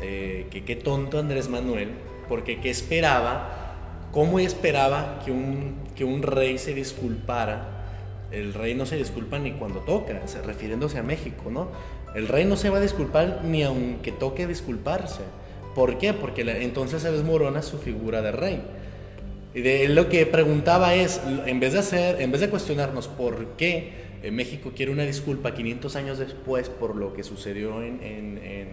eh, 0.02 0.48
que 0.50 0.64
qué 0.64 0.76
tonto 0.76 1.20
Andrés 1.20 1.50
Manuel, 1.50 1.92
porque 2.28 2.60
qué 2.60 2.70
esperaba, 2.70 3.76
cómo 4.12 4.40
esperaba 4.40 5.20
que 5.24 5.32
un, 5.32 5.76
que 5.96 6.04
un 6.04 6.24
rey 6.24 6.58
se 6.58 6.74
disculpara, 6.74 7.72
el 8.32 8.54
rey 8.54 8.74
no 8.74 8.86
se 8.86 8.98
disculpa 8.98 9.38
ni 9.40 9.52
cuando 9.52 9.80
toca, 9.82 10.22
refiriéndose 10.44 10.98
a 10.98 11.04
México, 11.04 11.52
¿no? 11.52 11.70
El 12.16 12.28
rey 12.28 12.46
no 12.46 12.56
se 12.56 12.70
va 12.70 12.78
a 12.78 12.82
disculpar 12.82 13.42
ni 13.44 13.64
aunque 13.64 14.12
toque 14.12 14.48
disculparse. 14.48 15.22
¿Por 15.76 15.98
qué? 15.98 16.14
Porque 16.14 16.42
entonces 16.64 17.02
se 17.02 17.12
desmorona 17.12 17.62
su 17.62 17.78
figura 17.78 18.22
de 18.22 18.32
rey. 18.32 18.64
Y 19.56 19.62
de 19.62 19.88
lo 19.88 20.10
que 20.10 20.26
preguntaba 20.26 20.96
es, 20.96 21.22
en 21.46 21.62
vez 21.62 21.72
de 21.74 21.80
hacer, 21.80 22.22
en 22.22 22.30
vez 22.30 22.42
de 22.42 22.50
cuestionarnos 22.50 23.08
por 23.08 23.56
qué 23.56 23.94
eh, 24.22 24.30
México 24.30 24.74
quiere 24.76 24.92
una 24.92 25.04
disculpa 25.04 25.54
500 25.54 25.96
años 25.96 26.20
después 26.20 26.68
por 26.68 26.98
lo 26.98 27.14
que 27.14 27.24
sucedió 27.24 27.82
en, 27.82 28.04
en, 28.04 28.38
en, 28.40 28.68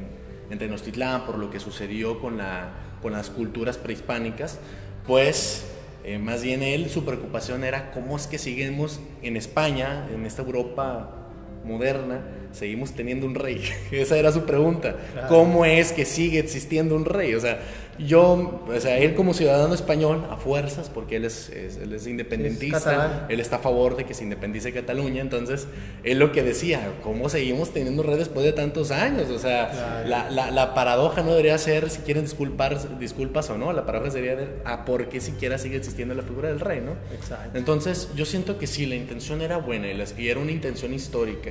en 0.51 0.59
Tenochtitlán, 0.59 1.25
por 1.25 1.39
lo 1.39 1.51
que 1.51 1.61
sucedió 1.61 2.21
con, 2.21 2.37
la, 2.37 2.73
con 3.01 3.13
las 3.13 3.31
culturas 3.31 3.79
prehispánicas, 3.79 4.59
pues 5.07 5.67
eh, 6.05 6.19
más 6.19 6.43
bien 6.43 6.65
él, 6.65 6.91
su 6.91 7.05
preocupación 7.05 7.63
era 7.63 7.93
cómo 7.93 8.17
es 8.17 8.27
que 8.27 8.39
seguimos 8.39 8.99
en 9.23 9.37
España, 9.37 10.09
en 10.13 10.27
esta 10.27 10.43
Europa 10.43 11.23
moderna, 11.65 12.23
seguimos 12.51 12.93
teniendo 12.93 13.27
un 13.27 13.37
rey. 13.37 13.63
Esa 13.93 14.17
era 14.17 14.33
su 14.33 14.45
pregunta. 14.45 14.97
Claro. 15.13 15.29
¿Cómo 15.29 15.65
es 15.65 15.93
que 15.93 16.05
sigue 16.05 16.41
existiendo 16.41 16.97
un 16.97 17.05
rey? 17.05 17.35
O 17.35 17.41
sea, 17.41 17.61
yo, 17.99 18.63
o 18.67 18.81
sea, 18.81 18.99
él 18.99 19.15
como 19.15 19.35
ciudadano 19.35 19.75
español, 19.75 20.27
a 20.31 20.37
fuerzas, 20.37 20.91
porque 20.93 21.17
él 21.17 21.25
es, 21.27 21.51
es- 21.51 21.77
él 21.77 21.93
es 21.93 22.07
independentista, 22.07 23.27
Es 23.29 23.35
él 23.35 23.41
está 23.41 23.57
a 23.57 23.59
favor 23.59 23.97
de 23.97 24.05
que 24.05 24.15
se 24.15 24.25
independice 24.25 24.73
Cataluña, 24.73 25.21
entonces 25.21 25.67
él 26.03 26.19
lo 26.19 26.33
que 26.33 26.43
decía, 26.43 26.93
¿cómo 27.03 27.29
seguimos 27.29 27.71
teniendo 27.73 28.03
rey 28.03 28.17
después 28.17 28.45
de 28.47 28.53
tantos 28.53 28.91
años? 28.91 29.29
O 29.31 29.39
sea, 29.39 29.71
Claro. 29.71 30.09
la, 30.09 30.31
la- 30.31 30.51
la 30.51 30.75
paradoja 30.75 31.23
no 31.23 31.31
debería 31.31 31.59
ser 31.59 31.91
si 31.91 32.01
quieren 32.01 32.25
disculpar, 32.25 32.99
disculpas 32.99 33.51
o 33.51 33.59
no, 33.59 33.73
la 33.73 33.85
paradoja 33.87 34.11
sería 34.11 34.37
de 34.37 34.49
a 34.65 34.85
por 34.85 35.09
qué 35.09 35.21
siquiera 35.21 35.59
sigue 35.59 35.77
existiendo 35.77 36.15
la 36.15 36.23
figura 36.23 36.49
del 36.49 36.61
rey, 36.61 36.81
¿no? 36.81 36.93
Exacto. 37.15 37.57
Entonces, 37.59 38.09
yo 38.17 38.25
siento 38.25 38.59
que 38.59 38.67
sí, 38.67 38.87
la 38.87 38.95
intención 38.97 39.43
era 39.43 39.59
buena 39.59 39.89
y, 39.91 39.95
las- 39.95 40.19
y 40.19 40.29
era 40.29 40.41
una 40.41 40.53
intención 40.53 40.95
histórica. 40.95 41.51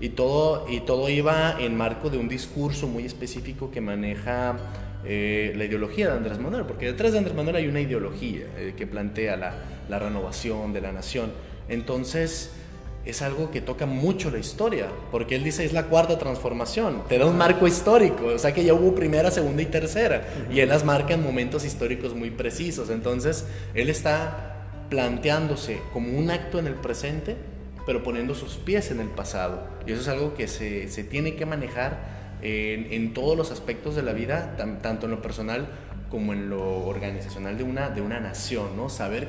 Y 0.00 0.08
todo, 0.08 0.66
y 0.68 0.80
todo 0.80 1.08
iba 1.10 1.56
en 1.60 1.76
marco 1.76 2.10
de 2.10 2.18
un 2.18 2.28
discurso 2.28 2.88
muy 2.88 3.04
específico 3.04 3.70
que 3.70 3.80
maneja 3.80 4.56
eh, 5.04 5.52
la 5.56 5.64
ideología 5.64 6.08
de 6.08 6.16
Andrés 6.16 6.38
Manuel, 6.38 6.64
porque 6.64 6.86
detrás 6.86 7.12
de 7.12 7.18
Andrés 7.18 7.36
Manuel 7.36 7.56
hay 7.56 7.66
una 7.66 7.80
ideología 7.80 8.46
eh, 8.56 8.74
que 8.76 8.86
plantea 8.86 9.36
la, 9.36 9.54
la 9.88 9.98
renovación 9.98 10.72
de 10.72 10.80
la 10.80 10.92
nación. 10.92 11.32
Entonces, 11.68 12.50
es 13.04 13.20
algo 13.20 13.50
que 13.50 13.60
toca 13.60 13.86
mucho 13.86 14.30
la 14.30 14.38
historia, 14.38 14.86
porque 15.10 15.34
él 15.34 15.42
dice 15.42 15.64
es 15.64 15.72
la 15.72 15.86
cuarta 15.86 16.18
transformación, 16.18 17.02
te 17.08 17.18
da 17.18 17.26
un 17.26 17.36
marco 17.36 17.66
histórico, 17.66 18.26
o 18.26 18.38
sea 18.38 18.54
que 18.54 18.64
ya 18.64 18.74
hubo 18.74 18.94
primera, 18.94 19.30
segunda 19.30 19.62
y 19.62 19.66
tercera, 19.66 20.24
y 20.50 20.60
él 20.60 20.68
las 20.68 20.84
marca 20.84 21.14
en 21.14 21.22
momentos 21.22 21.64
históricos 21.64 22.14
muy 22.14 22.30
precisos, 22.30 22.90
entonces 22.90 23.46
él 23.74 23.88
está 23.88 24.68
planteándose 24.88 25.80
como 25.92 26.16
un 26.16 26.30
acto 26.30 26.58
en 26.58 26.68
el 26.68 26.74
presente, 26.74 27.36
pero 27.86 28.04
poniendo 28.04 28.36
sus 28.36 28.54
pies 28.54 28.92
en 28.92 29.00
el 29.00 29.08
pasado, 29.08 29.66
y 29.84 29.92
eso 29.92 30.02
es 30.02 30.08
algo 30.08 30.34
que 30.34 30.46
se, 30.46 30.88
se 30.88 31.02
tiene 31.02 31.34
que 31.34 31.44
manejar 31.44 32.21
en, 32.42 33.14
todos 33.14 33.36
los 33.36 33.50
aspectos 33.50 33.94
de 33.94 34.02
la 34.02 34.12
vida, 34.12 34.56
tan- 34.56 34.80
tanto 34.82 35.06
en 35.06 35.12
lo 35.12 35.22
personal 35.22 35.68
como 36.10 36.32
en 36.32 36.50
lo 36.50 36.84
organizacional 36.86 37.56
de 37.56 37.64
una, 37.64 37.88
de 37.90 38.02
una 38.02 38.20
nación, 38.20 38.76
¿no? 38.76 38.88
Saber 38.88 39.28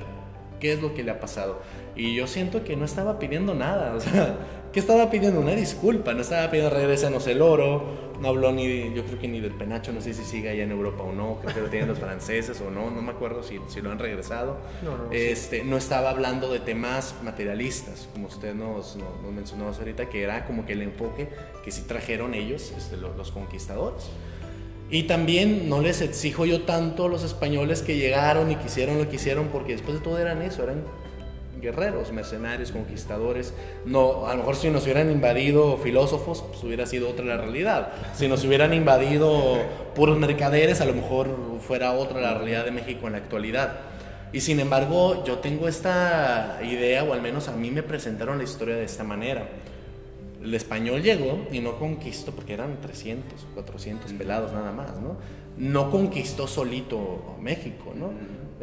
qué 0.60 0.74
es 0.74 0.82
lo 0.82 0.93
que 0.93 1.03
le 1.03 1.12
ha 1.12 1.20
pasado. 1.20 1.62
Y 1.96 2.15
yo 2.15 2.27
siento 2.27 2.63
que 2.63 2.75
no 2.75 2.86
estaba 2.86 3.20
pidiendo 3.20 3.53
nada, 3.55 3.93
o 3.96 4.00
sea, 4.00 4.36
¿qué 4.74 4.80
estaba 4.80 5.10
pidiendo? 5.10 5.39
Una 5.39 5.51
disculpa, 5.56 6.13
no 6.13 6.22
estaba 6.22 6.50
pidiendo 6.51 6.75
regresanos 6.75 7.25
el 7.27 7.42
oro, 7.42 8.12
no 8.20 8.27
habló 8.30 8.51
ni, 8.51 8.68
de- 8.68 8.94
yo 8.94 9.03
creo 9.06 9.20
que 9.20 9.27
ni 9.27 9.39
del 9.39 9.53
penacho, 9.53 9.92
no 9.94 10.01
sé 10.01 10.13
si 10.13 10.24
sigue 10.24 10.50
allá 10.50 10.63
en 10.63 10.72
Europa 10.72 11.03
o 11.03 11.12
no, 11.13 11.38
creo 11.42 11.53
que 11.53 11.62
lo 11.62 11.68
tienen 11.68 11.89
los 11.89 12.00
franceses 12.00 12.60
o 12.62 12.70
no, 12.72 12.89
no 12.89 13.01
me 13.01 13.12
acuerdo 13.12 13.44
si, 13.44 13.60
si 13.68 13.82
lo 13.82 13.92
han 13.92 14.00
regresado. 14.00 14.58
No, 14.84 14.98
no, 14.98 15.12
este, 15.12 15.63
no 15.63 15.77
estaba 15.77 16.10
hablando 16.10 16.51
de 16.51 16.60
temas 16.60 17.15
materialistas, 17.24 18.10
como 18.13 18.27
usted 18.27 18.53
nos, 18.56 18.96
nos, 18.96 19.22
nos 19.22 19.32
mencionó 19.32 19.68
ahorita, 19.68 20.10
que 20.10 20.24
era 20.24 20.46
como 20.46 20.65
que 20.65 20.74
el 20.74 20.82
enfoque 20.82 21.30
que 21.63 21.72
sí 21.72 21.84
trajeron 21.88 22.34
ellos, 22.34 22.74
este, 22.77 22.98
lo- 22.98 23.13
los 23.15 23.32
conquistadores. 23.32 24.06
Y 24.89 25.03
también 25.03 25.70
no 25.70 25.82
les 25.82 26.01
exijo 26.01 26.46
yo 26.46 26.63
tanto 26.63 27.06
a 27.06 27.10
los 27.10 27.24
españoles 27.24 27.82
que 27.82 27.98
llegaron 27.98 28.51
y 28.51 28.56
quisieron 28.58 28.98
lo 29.00 29.10
que 29.10 29.15
hicieron, 29.15 29.48
porque 29.48 29.72
después 29.74 29.98
de 29.98 30.03
todo 30.03 30.20
eran 30.20 30.42
eso, 30.44 30.62
eran 30.63 30.84
guerreros, 31.63 32.12
mercenarios, 32.12 32.72
conquistadores. 32.72 33.53
No, 33.86 34.27
a 34.27 34.34
lo 34.34 34.39
mejor 34.39 34.55
si 34.55 34.70
nos 34.70 34.84
hubieran 34.84 35.10
invadido 35.10 35.77
filósofos, 35.77 36.43
pues 36.48 36.63
hubiera 36.63 36.86
sido 36.86 37.10
otra 37.10 37.25
la 37.25 37.38
realidad. 37.38 37.93
Si 38.13 38.27
nos 38.27 38.43
hubieran 38.46 38.74
invadido 38.74 39.58
puros 39.96 40.20
mercaderes, 40.20 40.82
a 40.82 40.86
lo 40.86 40.93
mejor 40.93 41.36
fuera 41.65 41.93
otra 41.93 42.22
la 42.22 42.36
realidad 42.36 42.65
de 42.65 42.72
México 42.72 43.08
en 43.08 43.13
la 43.13 43.20
actualidad. 43.20 43.79
Y 44.34 44.41
sin 44.41 44.60
embargo, 44.60 45.24
yo 45.25 45.39
tengo 45.39 45.67
esta 45.67 46.60
idea, 46.63 47.03
o 47.03 47.13
al 47.13 47.22
menos 47.22 47.48
a 47.48 47.53
mí 47.53 47.72
me 47.72 47.84
presentaron 47.84 48.38
la 48.38 48.43
historia 48.43 48.75
de 48.75 48.84
esta 48.84 49.03
manera. 49.03 49.48
El 50.43 50.53
español 50.53 51.01
llegó 51.01 51.48
y 51.51 51.62
no 51.62 51.79
conquistó, 51.79 52.34
porque 52.34 52.53
eran 52.53 52.82
300, 52.82 53.46
400 53.53 54.12
pelados 54.13 54.51
nada 54.51 54.72
más, 54.72 55.00
¿no? 55.00 55.17
No 55.58 55.89
conquistó 55.89 56.48
solito 56.48 57.38
México, 57.39 57.93
¿no? 57.96 58.12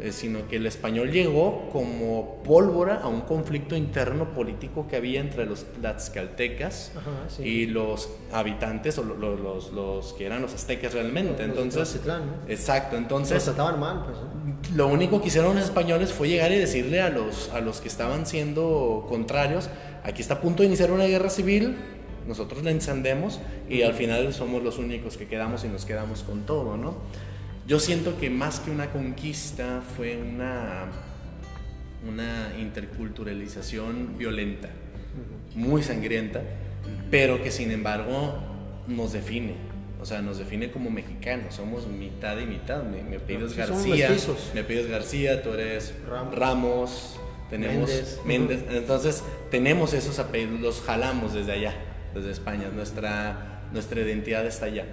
Eh, 0.03 0.11
sino 0.11 0.47
que 0.47 0.55
el 0.55 0.65
español 0.65 1.11
llegó 1.11 1.69
como 1.71 2.41
pólvora 2.43 2.95
a 3.03 3.07
un 3.07 3.21
conflicto 3.21 3.75
interno 3.75 4.33
político 4.33 4.87
que 4.89 4.95
había 4.95 5.19
entre 5.19 5.45
los 5.45 5.63
tlaxcaltecas 5.73 6.91
Ajá, 6.97 7.11
sí. 7.29 7.43
y 7.43 7.65
los 7.67 8.09
habitantes, 8.31 8.97
o 8.97 9.03
lo- 9.03 9.15
lo- 9.15 9.35
los, 9.37 9.71
los 9.71 10.13
que 10.13 10.25
eran 10.25 10.41
los 10.41 10.53
aztecas 10.53 10.93
realmente. 10.93 11.45
Los 11.45 11.55
de 11.55 11.61
Entonces, 11.63 12.01
¿no? 12.05 12.15
exacto, 12.47 12.95
Los 12.95 13.01
entonces 13.03 13.43
trataban 13.43 13.79
mal, 13.79 14.03
pues. 14.05 14.71
lo 14.75 14.87
único 14.87 15.21
que 15.21 15.27
hicieron 15.27 15.55
los 15.55 15.65
españoles 15.65 16.11
fue 16.11 16.27
llegar 16.29 16.51
y 16.51 16.57
decirle 16.57 16.99
a 17.01 17.09
los, 17.09 17.49
a 17.53 17.61
los 17.61 17.79
que 17.79 17.87
estaban 17.87 18.25
siendo 18.25 19.05
contrarios, 19.07 19.69
aquí 20.03 20.21
está 20.21 20.35
a 20.35 20.41
punto 20.41 20.63
de 20.63 20.67
iniciar 20.67 20.91
una 20.91 21.05
guerra 21.05 21.29
civil, 21.29 21.77
nosotros 22.27 22.63
la 22.63 22.71
encendemos 22.71 23.39
y 23.69 23.83
al 23.83 23.93
final 23.93 24.33
somos 24.33 24.63
los 24.63 24.77
únicos 24.79 25.17
que 25.17 25.27
quedamos 25.27 25.63
y 25.63 25.67
nos 25.67 25.85
quedamos 25.85 26.23
con 26.23 26.41
todo, 26.47 26.77
¿no? 26.77 26.95
Yo 27.71 27.79
siento 27.79 28.17
que 28.19 28.29
más 28.29 28.59
que 28.59 28.69
una 28.69 28.91
conquista 28.91 29.81
fue 29.95 30.17
una, 30.17 30.87
una 32.05 32.51
interculturalización 32.59 34.17
violenta, 34.17 34.67
muy 35.55 35.81
sangrienta, 35.81 36.41
pero 37.09 37.41
que 37.41 37.49
sin 37.49 37.71
embargo 37.71 38.33
nos 38.87 39.13
define. 39.13 39.55
O 40.01 40.05
sea, 40.05 40.21
nos 40.21 40.37
define 40.37 40.69
como 40.69 40.89
mexicanos, 40.89 41.55
somos 41.55 41.87
mitad 41.87 42.37
y 42.39 42.45
mitad. 42.45 42.83
Mi, 42.83 43.03
mi 43.03 43.15
apellido 43.15 43.47
es 43.47 43.53
Sí, 43.53 43.61
somos 43.61 43.87
García, 43.87 44.35
mi 44.53 44.59
apellido 44.59 44.83
es 44.83 44.91
García, 44.91 45.41
tú 45.41 45.53
eres 45.53 45.93
Ramos. 46.09 46.35
Ramos, 46.35 47.19
tenemos 47.49 47.89
Méndez. 47.89 48.19
Méndez. 48.25 48.65
Entonces, 48.69 49.23
tenemos 49.49 49.93
esos 49.93 50.19
apellidos, 50.19 50.59
los 50.59 50.81
jalamos 50.81 51.33
desde 51.33 51.53
allá, 51.53 51.75
desde 52.13 52.31
España. 52.31 52.67
Nuestra, 52.75 53.61
nuestra 53.71 54.01
identidad 54.01 54.45
está 54.45 54.65
allá. 54.65 54.83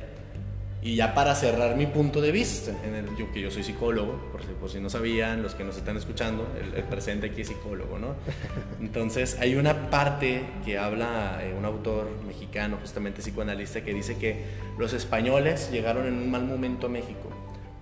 Y 0.80 0.94
ya 0.94 1.12
para 1.14 1.35
cerrar 1.35 1.76
mi 1.76 1.87
punto 1.87 2.20
de 2.20 2.30
vista, 2.30 2.73
en 2.85 2.94
el, 2.94 3.16
yo 3.16 3.32
que 3.32 3.40
yo 3.40 3.50
soy 3.50 3.64
psicólogo, 3.64 4.30
por 4.30 4.42
si, 4.42 4.49
por 4.49 4.70
si 4.70 4.80
no 4.80 4.88
sabían, 4.88 5.42
los 5.42 5.54
que 5.54 5.64
nos 5.64 5.76
están 5.76 5.97
escuchando, 5.97 6.47
el, 6.61 6.75
el 6.75 6.85
presente 6.85 7.26
aquí 7.26 7.40
es 7.40 7.49
psicólogo, 7.49 7.99
¿no? 7.99 8.14
Entonces 8.80 9.37
hay 9.40 9.56
una 9.56 9.90
parte 9.90 10.44
que 10.64 10.78
habla 10.78 11.40
eh, 11.42 11.52
un 11.58 11.64
autor 11.64 12.08
mexicano, 12.26 12.78
justamente 12.80 13.23
psicoanalista, 13.23 13.82
que 13.82 13.92
dice 13.92 14.18
que 14.18 14.44
los 14.78 14.92
españoles 14.92 15.70
llegaron 15.73 16.06
en 16.06 16.14
un 16.14 16.30
mal 16.30 16.44
momento 16.44 16.87
a 16.87 16.90
México 16.90 17.28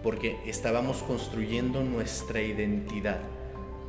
porque 0.07 0.39
estábamos 0.47 1.03
construyendo 1.03 1.83
nuestra 1.83 2.41
identidad. 2.41 3.19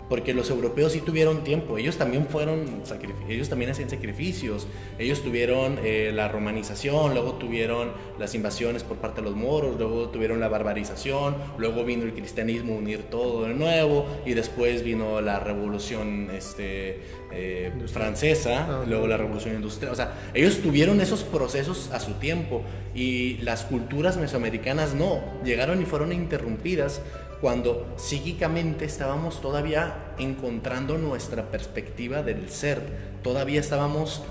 Porque 0.09 0.33
los 0.33 0.49
europeos 0.49 0.93
sí 0.93 1.01
tuvieron 1.01 1.43
tiempo, 1.43 1.77
ellos 1.77 1.97
también 1.97 2.27
fueron, 2.27 2.83
ellos 3.27 3.49
también 3.49 3.71
hacían 3.71 3.89
sacrificios, 3.89 4.67
ellos 4.97 5.21
tuvieron 5.21 5.79
eh, 5.83 6.11
la 6.13 6.27
romanización, 6.27 7.13
luego 7.13 7.33
tuvieron 7.33 7.91
las 8.17 8.33
invasiones 8.33 8.83
por 8.83 8.97
parte 8.97 9.21
de 9.21 9.27
los 9.27 9.35
moros, 9.35 9.77
luego 9.77 10.09
tuvieron 10.09 10.39
la 10.39 10.47
barbarización, 10.47 11.35
luego 11.57 11.83
vino 11.83 12.03
el 12.03 12.13
cristianismo 12.13 12.75
unir 12.75 13.03
todo 13.03 13.43
de 13.43 13.53
nuevo 13.53 14.05
y 14.25 14.33
después 14.33 14.83
vino 14.83 15.19
la 15.21 15.39
revolución 15.39 16.29
este, 16.31 17.01
eh, 17.31 17.71
francesa, 17.87 18.65
Ah, 18.67 18.83
luego 18.87 19.07
la 19.07 19.17
revolución 19.17 19.55
industrial, 19.55 19.91
o 19.91 19.95
sea, 19.95 20.13
ellos 20.33 20.59
tuvieron 20.61 21.01
esos 21.01 21.23
procesos 21.23 21.89
a 21.91 21.99
su 21.99 22.13
tiempo 22.13 22.63
y 22.95 23.37
las 23.37 23.63
culturas 23.63 24.17
mesoamericanas 24.17 24.93
no, 24.93 25.21
llegaron 25.43 25.81
y 25.81 25.85
fueron 25.85 26.13
interrumpidas 26.13 27.01
cuando 27.41 27.93
psíquicamente 27.97 28.85
estábamos 28.85 29.41
todavía 29.41 30.13
encontrando 30.17 30.97
nuestra 30.97 31.51
perspectiva 31.51 32.23
del 32.23 32.49
ser, 32.49 32.81
todavía 33.21 33.59
estábamos 33.59 34.23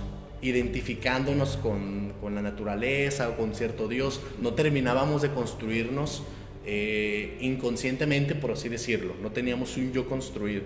identificándonos 0.42 1.56
con, 1.56 2.14
con 2.20 2.34
la 2.34 2.42
naturaleza 2.42 3.28
o 3.28 3.36
con 3.36 3.54
cierto 3.54 3.88
Dios, 3.88 4.20
no 4.40 4.54
terminábamos 4.54 5.22
de 5.22 5.30
construirnos 5.30 6.22
eh, 6.68 7.38
inconscientemente, 7.40 8.34
por 8.34 8.50
así 8.50 8.68
decirlo, 8.68 9.14
no 9.22 9.30
teníamos 9.30 9.76
un 9.76 9.92
yo 9.92 10.08
construido. 10.08 10.62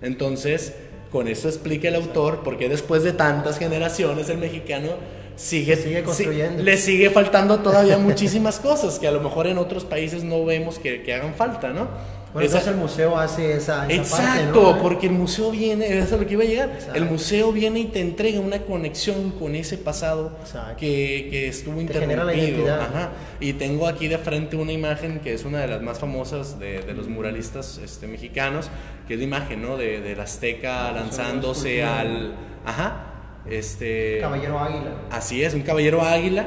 Entonces, 0.00 0.74
con 1.14 1.28
eso 1.28 1.46
explica 1.46 1.86
el 1.86 1.94
autor 1.94 2.42
por 2.42 2.58
qué 2.58 2.68
después 2.68 3.04
de 3.04 3.12
tantas 3.12 3.56
generaciones 3.60 4.28
el 4.30 4.38
mexicano 4.38 4.88
sigue, 5.36 5.76
Sigue 5.76 6.02
construyendo. 6.02 6.60
le 6.60 6.76
sigue 6.76 7.08
faltando 7.08 7.60
todavía 7.60 7.98
muchísimas 7.98 8.58
cosas 8.58 8.98
que 8.98 9.06
a 9.06 9.12
lo 9.12 9.20
mejor 9.20 9.46
en 9.46 9.58
otros 9.58 9.84
países 9.84 10.24
no 10.24 10.44
vemos 10.44 10.80
que, 10.80 11.04
que 11.04 11.14
hagan 11.14 11.34
falta, 11.34 11.70
¿no? 11.70 11.86
Bueno, 12.34 12.48
Esa- 12.48 12.68
el 12.70 12.76
museo 12.76 13.16
hace 13.16 13.52
esa, 13.56 13.56
esa 13.56 13.76
parte, 13.78 13.94
Exacto, 13.94 14.72
¿no? 14.74 14.82
porque 14.82 15.06
el 15.06 15.12
museo 15.12 15.52
viene, 15.52 15.86
eso 15.86 16.04
es 16.04 16.12
a 16.12 16.16
lo 16.16 16.26
que 16.26 16.32
iba 16.32 16.42
a 16.42 16.46
llegar. 16.46 16.68
Exacto. 16.74 16.94
El 16.96 17.04
museo 17.04 17.52
viene 17.52 17.78
y 17.78 17.84
te 17.84 18.00
entrega 18.00 18.40
una 18.40 18.58
conexión 18.62 19.30
con 19.38 19.54
ese 19.54 19.78
pasado 19.78 20.36
que, 20.76 21.28
que 21.30 21.46
estuvo 21.46 21.76
Te 21.86 21.94
genera 21.94 22.24
la 22.24 22.34
interrumpido. 22.34 22.66
identidad. 22.66 22.80
Ajá. 22.80 23.10
Y 23.38 23.52
tengo 23.52 23.86
aquí 23.86 24.08
de 24.08 24.18
frente 24.18 24.56
una 24.56 24.72
imagen 24.72 25.20
que 25.20 25.32
es 25.32 25.44
una 25.44 25.60
de 25.60 25.68
las 25.68 25.80
más 25.80 26.00
famosas 26.00 26.58
de, 26.58 26.80
de 26.80 26.92
los 26.92 27.06
muralistas 27.08 27.78
este, 27.78 28.08
mexicanos, 28.08 28.68
que 29.06 29.14
es 29.14 29.18
la 29.20 29.24
imagen 29.26 29.62
¿no? 29.62 29.76
de, 29.76 30.00
del 30.00 30.18
Azteca 30.18 30.90
lanzándose 30.90 31.84
al. 31.84 32.34
Ajá. 32.66 33.12
Este, 33.48 34.18
Caballero 34.20 34.58
Águila. 34.58 34.90
Así 35.10 35.42
es, 35.44 35.54
un 35.54 35.62
caballero 35.62 36.02
águila 36.02 36.46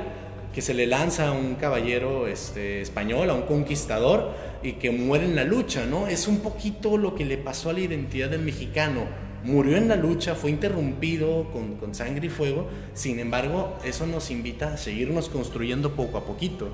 que 0.53 0.62
se 0.63 0.74
le 0.74 0.88
lanza 0.88 1.27
a 1.27 1.32
un 1.32 1.56
caballero 1.56 2.25
este, 2.27 2.82
español, 2.82 3.29
a 3.29 3.36
un 3.36 3.44
conquistador 3.44 4.32
y 4.64 4.74
que 4.74 4.92
muere 4.92 5.26
en 5.26 5.36
la 5.36 5.44
lucha, 5.44 5.86
¿no? 5.86 6.08
Es 6.08 6.28
un 6.28 6.40
poquito 6.40 6.98
lo 6.98 7.16
que 7.16 7.26
le 7.26 7.38
pasó 7.38 7.70
a 7.70 7.74
la 7.74 7.82
identidad 7.82 8.30
del 8.30 8.42
mexicano. 8.42 9.06
Murió 9.44 9.78
en 9.78 9.88
la 9.88 9.96
lucha, 9.96 10.36
fue 10.36 10.50
interrumpido 10.50 11.50
con, 11.52 11.76
con 11.76 11.96
sangre 11.96 12.28
y 12.28 12.30
fuego, 12.30 12.68
sin 12.94 13.20
embargo, 13.20 13.78
eso 13.86 14.06
nos 14.08 14.32
invita 14.32 14.74
a 14.74 14.78
seguirnos 14.78 15.30
construyendo 15.30 15.94
poco 15.94 16.18
a 16.18 16.26
poquito. 16.26 16.70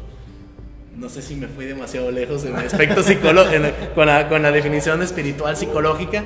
No 0.97 1.09
sé 1.09 1.21
si 1.21 1.35
me 1.35 1.47
fui 1.47 1.65
demasiado 1.65 2.11
lejos 2.11 2.45
en 2.45 2.55
el 2.55 2.67
aspecto 2.67 3.03
psicológico, 3.03 3.63
con 3.95 4.07
la, 4.07 4.29
con 4.29 4.41
la 4.41 4.51
definición 4.51 5.01
espiritual 5.01 5.57
psicológica, 5.57 6.23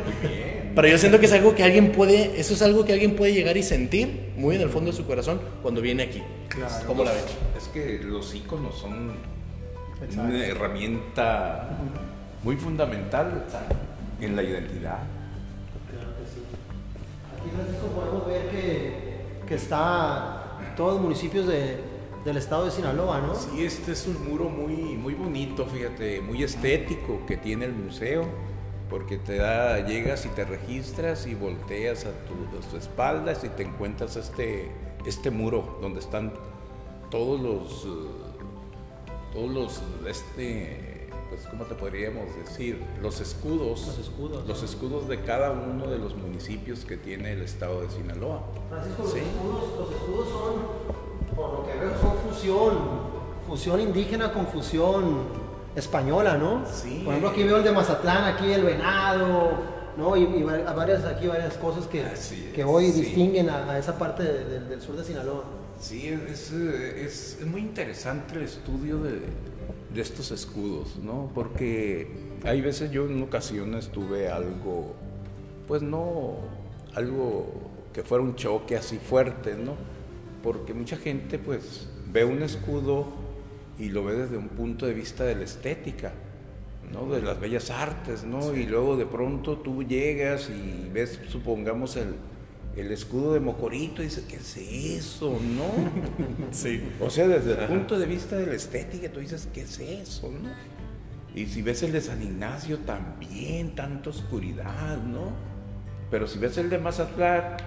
pero 0.76 0.90
yo 0.90 0.98
siento 0.98 1.20
que 1.20 1.26
es 1.26 1.34
algo 1.34 1.56
que 1.56 1.64
alguien 1.64 1.92
puede, 1.92 2.40
eso 2.40 2.54
es 2.54 2.62
algo 2.62 2.86
que 2.86 2.94
alguien 2.94 3.16
puede 3.16 3.34
llegar 3.34 3.58
y 3.58 3.64
sentir 3.64 4.34
muy 4.38 4.58
en 4.58 4.62
el 4.62 4.70
fondo 4.70 4.92
de 4.92 4.98
su 4.98 5.06
corazón 5.06 5.42
cuando 5.62 5.82
viene 5.82 6.04
aquí. 6.04 6.22
Claro. 6.50 6.86
¿Cómo 6.86 7.04
la 7.04 7.14
ves? 7.14 7.24
Es 7.58 7.68
que 7.70 8.00
los 8.04 8.36
iconos 8.36 8.78
son 8.78 9.14
Exacto. 10.01 10.30
una 10.30 10.46
herramienta 10.46 11.70
muy 12.44 12.56
fundamental 12.56 13.46
en 14.22 14.36
la 14.36 14.44
identidad. 14.44 15.00
Claro 15.89 16.10
que 16.18 16.25
sí. 16.25 16.42
Aquí, 17.39 17.50
Francisco, 17.56 17.88
podemos 17.88 18.27
ver 18.27 18.50
que, 18.50 19.46
que 19.48 19.56
está 19.56 20.44
todos 20.75 20.94
los 20.94 21.01
municipios 21.01 21.48
de, 21.48 21.80
del 22.24 22.38
estado 22.38 22.66
de 22.66 22.72
Sinaloa, 22.72 23.22
¿no? 23.22 23.36
Sí, 23.36 23.63
este 23.63 23.94
es 23.94 24.06
un 24.08 24.30
muro 24.30 24.50
muy, 24.50 24.96
muy 24.96 25.13
bonito, 25.13 25.66
fíjate, 25.66 26.22
muy 26.22 26.44
estético 26.44 27.25
que 27.25 27.38
tiene 27.38 27.66
el 27.66 27.74
museo, 27.74 28.25
porque 28.89 29.18
te 29.18 29.38
da, 29.38 29.80
llegas 29.86 30.25
y 30.25 30.30
te 30.30 30.46
registras 30.46 31.25
y 31.25 31.36
volteas 31.36 32.06
a 32.06 32.12
tu, 32.12 32.58
a 32.58 32.70
tu 32.70 32.77
espaldas 32.77 33.44
y 33.44 33.50
te 33.50 33.63
encuentras 33.63 34.16
este, 34.16 34.72
este 35.06 35.32
muro 35.32 35.80
donde 35.82 36.00
están 36.00 36.34
todos 37.10 37.39
los, 37.39 37.86
eh, 37.86 38.27
todos 39.34 39.50
los, 39.52 39.82
este, 40.08 41.10
pues, 41.30 41.42
¿cómo 41.50 41.66
te 41.66 41.76
podríamos 41.76 42.26
decir? 42.38 42.82
Los 43.02 43.20
escudos, 43.20 43.86
Los 43.88 44.00
escudos, 44.00 44.48
los 44.48 44.64
escudos 44.64 45.08
de 45.08 45.22
cada 45.22 45.52
uno 45.52 45.88
de 45.88 45.98
los 46.00 46.16
municipios 46.16 46.86
que 46.86 46.98
tiene 46.98 47.34
el 47.34 47.42
estado 47.42 47.82
de 47.82 47.90
Sinaloa. 47.90 48.42
Francisco, 48.70 49.04
los, 49.04 49.12
Sí. 49.12 49.20
escudos, 49.20 49.64
los 49.80 49.92
escudos 49.92 50.28
son, 50.30 51.36
por 51.36 51.54
lo 51.60 51.66
que 51.66 51.74
veo, 51.80 51.92
son 52.02 52.14
fusión, 52.30 52.78
fusión 53.48 53.82
indígena 53.82 54.32
con 54.34 54.48
fusión 54.48 55.20
española, 55.76 56.38
¿no? 56.38 56.64
Sí. 56.72 57.02
Por 57.04 57.14
ejemplo, 57.14 57.30
aquí 57.30 57.44
veo 57.44 57.58
el 57.58 57.64
de 57.64 57.72
Mazatlán, 57.72 58.24
aquí 58.34 58.52
el 58.52 58.64
venado, 58.64 59.52
¿no? 59.98 60.16
Y, 60.18 60.24
y 60.24 60.44
va- 60.44 60.74
varias, 60.74 61.06
aquí 61.06 61.28
varias 61.28 61.54
cosas 61.56 61.86
que, 61.88 62.04
Así 62.04 62.52
que 62.56 62.62
es, 62.62 62.68
hoy 62.68 62.92
sí. 62.92 63.02
distinguen 63.02 63.50
a, 63.50 63.70
a 63.72 63.78
esa 63.78 63.98
parte 63.98 64.24
de- 64.24 64.46
de- 64.46 64.60
del 64.62 64.82
sur 64.82 64.96
de 64.96 65.04
Sinaloa. 65.04 65.44
Sí, 65.80 66.08
es, 66.08 66.52
eh, 66.54 67.04
es- 67.06 67.38
es 67.40 67.46
muy 67.46 67.62
interesante 67.62 68.36
el 68.36 68.44
estudio 68.44 69.00
de, 69.04 69.20
de 69.94 70.02
estos 70.02 70.32
escudos, 70.32 70.98
¿no? 70.98 71.32
Porque 71.36 72.08
hay 72.44 72.62
veces 72.62 72.92
yo 72.92 73.06
en 73.06 73.22
ocasiones 73.22 73.90
tuve 73.92 74.30
algo, 74.30 74.96
pues 75.68 75.82
no, 75.84 76.38
algo 76.96 77.72
que 77.94 78.04
fuera 78.04 78.24
un 78.24 78.36
choque 78.36 78.76
así 78.76 78.98
fuerte, 78.98 79.56
¿no? 79.56 79.76
Porque 80.44 80.74
mucha 80.74 80.98
gente 80.98 81.38
pues 81.40 81.88
ve 82.12 82.26
un 82.26 82.42
escudo 82.44 83.08
y 83.78 83.90
lo 83.90 84.04
ve 84.06 84.13
desde 84.16 84.38
un 84.38 84.50
punto 84.50 84.86
de 84.88 84.94
vista 84.94 85.24
de 85.26 85.36
la 85.36 85.44
estética, 85.44 86.13
¿no? 86.92 87.10
De 87.10 87.22
las 87.22 87.40
bellas 87.40 87.70
artes, 87.70 88.24
¿no? 88.24 88.56
Y 88.56 88.66
luego 88.66 88.98
de 88.98 89.06
pronto 89.06 89.58
tú 89.60 89.84
llegas 89.84 90.50
y 90.50 90.90
ves, 90.92 91.20
supongamos, 91.30 91.96
el, 91.98 92.16
el 92.78 92.92
escudo 92.92 93.34
de 93.34 93.40
Mocorito 93.40 94.02
y 94.02 94.06
dices, 94.06 94.24
¿qué 94.30 94.36
es 94.38 94.56
eso, 94.58 95.32
no? 95.32 95.66
Sí. 96.52 96.82
O 97.02 97.10
sea, 97.10 97.28
desde 97.28 97.54
el 97.62 97.68
punto 97.68 97.98
de 98.00 98.06
vista 98.06 98.36
de 98.36 98.46
la 98.46 98.54
estética, 98.56 99.10
tú 99.12 99.20
dices, 99.20 99.48
¿qué 99.54 99.62
es 99.62 99.80
eso, 99.80 100.32
no? 100.32 100.50
Y 101.36 101.46
si 101.48 101.62
ves 101.62 101.84
el 101.84 101.92
de 101.92 102.02
San 102.02 102.22
Ignacio, 102.22 102.80
también, 102.80 103.76
tanta 103.76 104.10
oscuridad, 104.10 104.98
¿no? 105.04 105.32
Pero 106.10 106.28
si 106.28 106.40
ves 106.40 106.58
el 106.58 106.70
de 106.70 106.78
Mazatlán, 106.78 107.58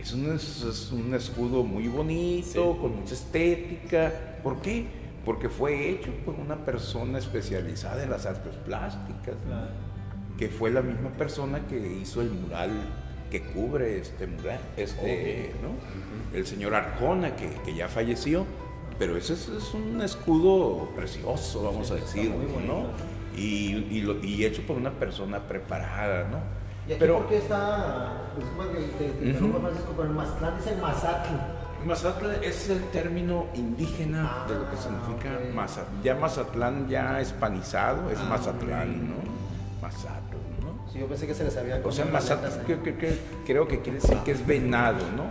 es 0.00 0.12
un, 0.12 0.32
es- 0.34 0.62
es 0.62 0.92
un 0.92 1.14
escudo 1.14 1.62
muy 1.64 1.88
bonito, 1.88 2.76
con 2.78 2.96
mucha 2.96 3.14
estética. 3.14 4.12
¿Por 4.42 4.60
qué? 4.60 4.86
Porque 5.24 5.48
fue 5.48 5.90
hecho 5.90 6.10
por 6.24 6.34
una 6.36 6.64
persona 6.64 7.18
especializada 7.18 8.02
en 8.02 8.10
las 8.10 8.24
artes 8.26 8.54
plásticas, 8.64 9.36
¿no? 9.48 9.88
que 10.38 10.48
fue 10.48 10.70
la 10.70 10.82
misma 10.82 11.10
persona 11.10 11.66
que 11.66 11.98
hizo 12.00 12.22
el 12.22 12.30
mural 12.30 12.70
que 13.30 13.42
cubre 13.42 13.98
este 13.98 14.26
mural, 14.26 14.60
este, 14.76 15.54
¿no? 15.62 16.36
El 16.36 16.46
señor 16.46 16.74
Arjona, 16.74 17.36
que, 17.36 17.48
que 17.64 17.74
ya 17.74 17.88
falleció, 17.88 18.44
pero 18.98 19.16
ese 19.16 19.34
es, 19.34 19.48
es 19.48 19.74
un 19.74 20.00
escudo 20.02 20.90
precioso, 20.96 21.62
vamos 21.64 21.90
a 21.90 21.96
decir, 21.96 22.30
¿no? 22.66 22.86
Y, 23.36 23.86
y 23.90 24.00
lo- 24.02 24.22
y 24.24 24.44
hecho 24.44 24.62
por 24.62 24.76
una 24.76 24.90
persona 24.90 25.38
preparada, 25.40 26.28
¿no? 26.28 26.38
¿Y 26.88 26.92
aquí 26.92 27.00
Pero 27.00 27.18
por 27.18 27.28
qué 27.28 27.36
está, 27.38 28.12
disculpa 28.36 28.72
que 28.72 28.78
te- 29.04 29.10
te 29.10 29.24
interrumpa, 29.26 29.58
Francisco, 29.60 29.92
pero 29.96 30.08
el 30.08 30.14
Mazatlán 30.14 30.60
el? 30.62 31.58
Mazatlán 31.86 32.36
es 32.42 32.68
el 32.70 32.82
término 32.86 33.46
indígena 33.54 34.44
de 34.48 34.54
lo 34.54 34.68
que 34.70 34.76
Ah, 34.76 34.80
significa 34.82 35.30
ok. 35.48 35.54
Mazatlán. 35.54 36.02
Ya 36.02 36.14
Mazatlán 36.16 36.88
ya 36.88 37.20
hispanizado 37.22 38.10
es 38.10 38.18
Ah, 38.18 38.26
Mazatlán, 38.30 39.08
¿no? 39.10 39.14
Mazatlán, 39.80 40.22
¿no? 40.24 40.27
Sí, 40.27 40.27
yo 40.98 41.06
pensé 41.06 41.26
que 41.26 41.34
se 41.34 41.44
les 41.44 41.56
había... 41.56 41.80
O 41.84 41.92
sea, 41.92 42.04
Mazatlán 42.06 42.52
ahí. 42.52 42.64
creo, 42.66 42.82
que- 42.82 42.94
que- 42.96 43.18
creo 43.46 43.68
que 43.68 43.80
quiere 43.80 44.00
decir 44.00 44.18
que 44.24 44.32
es 44.32 44.46
venado, 44.46 45.04
¿no? 45.16 45.24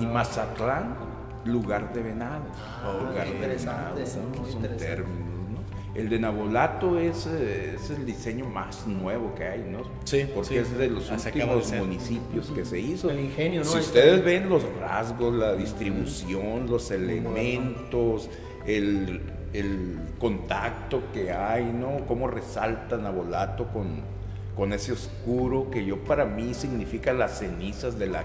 Y 0.00 0.06
Ah. 0.06 0.08
Mazatlán, 0.12 0.96
lugar 1.44 1.92
de 1.92 2.02
venado. 2.02 2.44
Ah, 2.56 2.98
lugar 3.08 3.26
de 3.28 3.46
venado, 3.48 3.94
¿no? 3.98 4.06
Son 4.46 4.62
términos, 4.76 5.50
¿no? 5.50 5.64
El 5.94 6.08
de 6.08 6.18
Nabolato 6.18 6.98
es, 6.98 7.26
eh, 7.26 7.76
es 7.76 7.90
el 7.90 8.04
diseño 8.04 8.46
más 8.46 8.84
nuevo 8.86 9.32
que 9.36 9.44
hay, 9.44 9.60
¿no? 9.70 9.82
Sí, 10.04 10.26
Porque 10.34 10.48
sí. 10.48 10.56
es 10.56 10.76
de 10.76 10.88
los 10.90 11.08
de 11.08 11.14
últimos 11.14 11.72
municipios 11.72 12.50
que 12.50 12.64
se 12.64 12.80
hizo. 12.80 13.10
El 13.10 13.20
ingenio, 13.20 13.60
¿no? 13.60 13.66
Si 13.70 13.78
ustedes 13.78 14.24
ven 14.24 14.48
los 14.48 14.64
rasgos, 14.80 15.34
la 15.34 15.54
distribución, 15.54 16.66
los 16.68 16.90
elementos, 16.90 18.28
el, 18.66 19.20
el 19.52 19.98
contacto 20.18 21.02
que 21.12 21.30
hay, 21.32 21.64
¿no? 21.72 22.04
Cómo 22.08 22.26
resalta 22.26 22.96
Nabolato 22.96 23.68
con, 23.68 24.00
con 24.56 24.72
ese 24.72 24.92
oscuro 24.92 25.70
que 25.70 25.84
yo 25.84 26.04
para 26.04 26.24
mí 26.24 26.54
significa 26.54 27.12
las 27.12 27.38
cenizas 27.38 27.98
de 27.98 28.06
la 28.06 28.24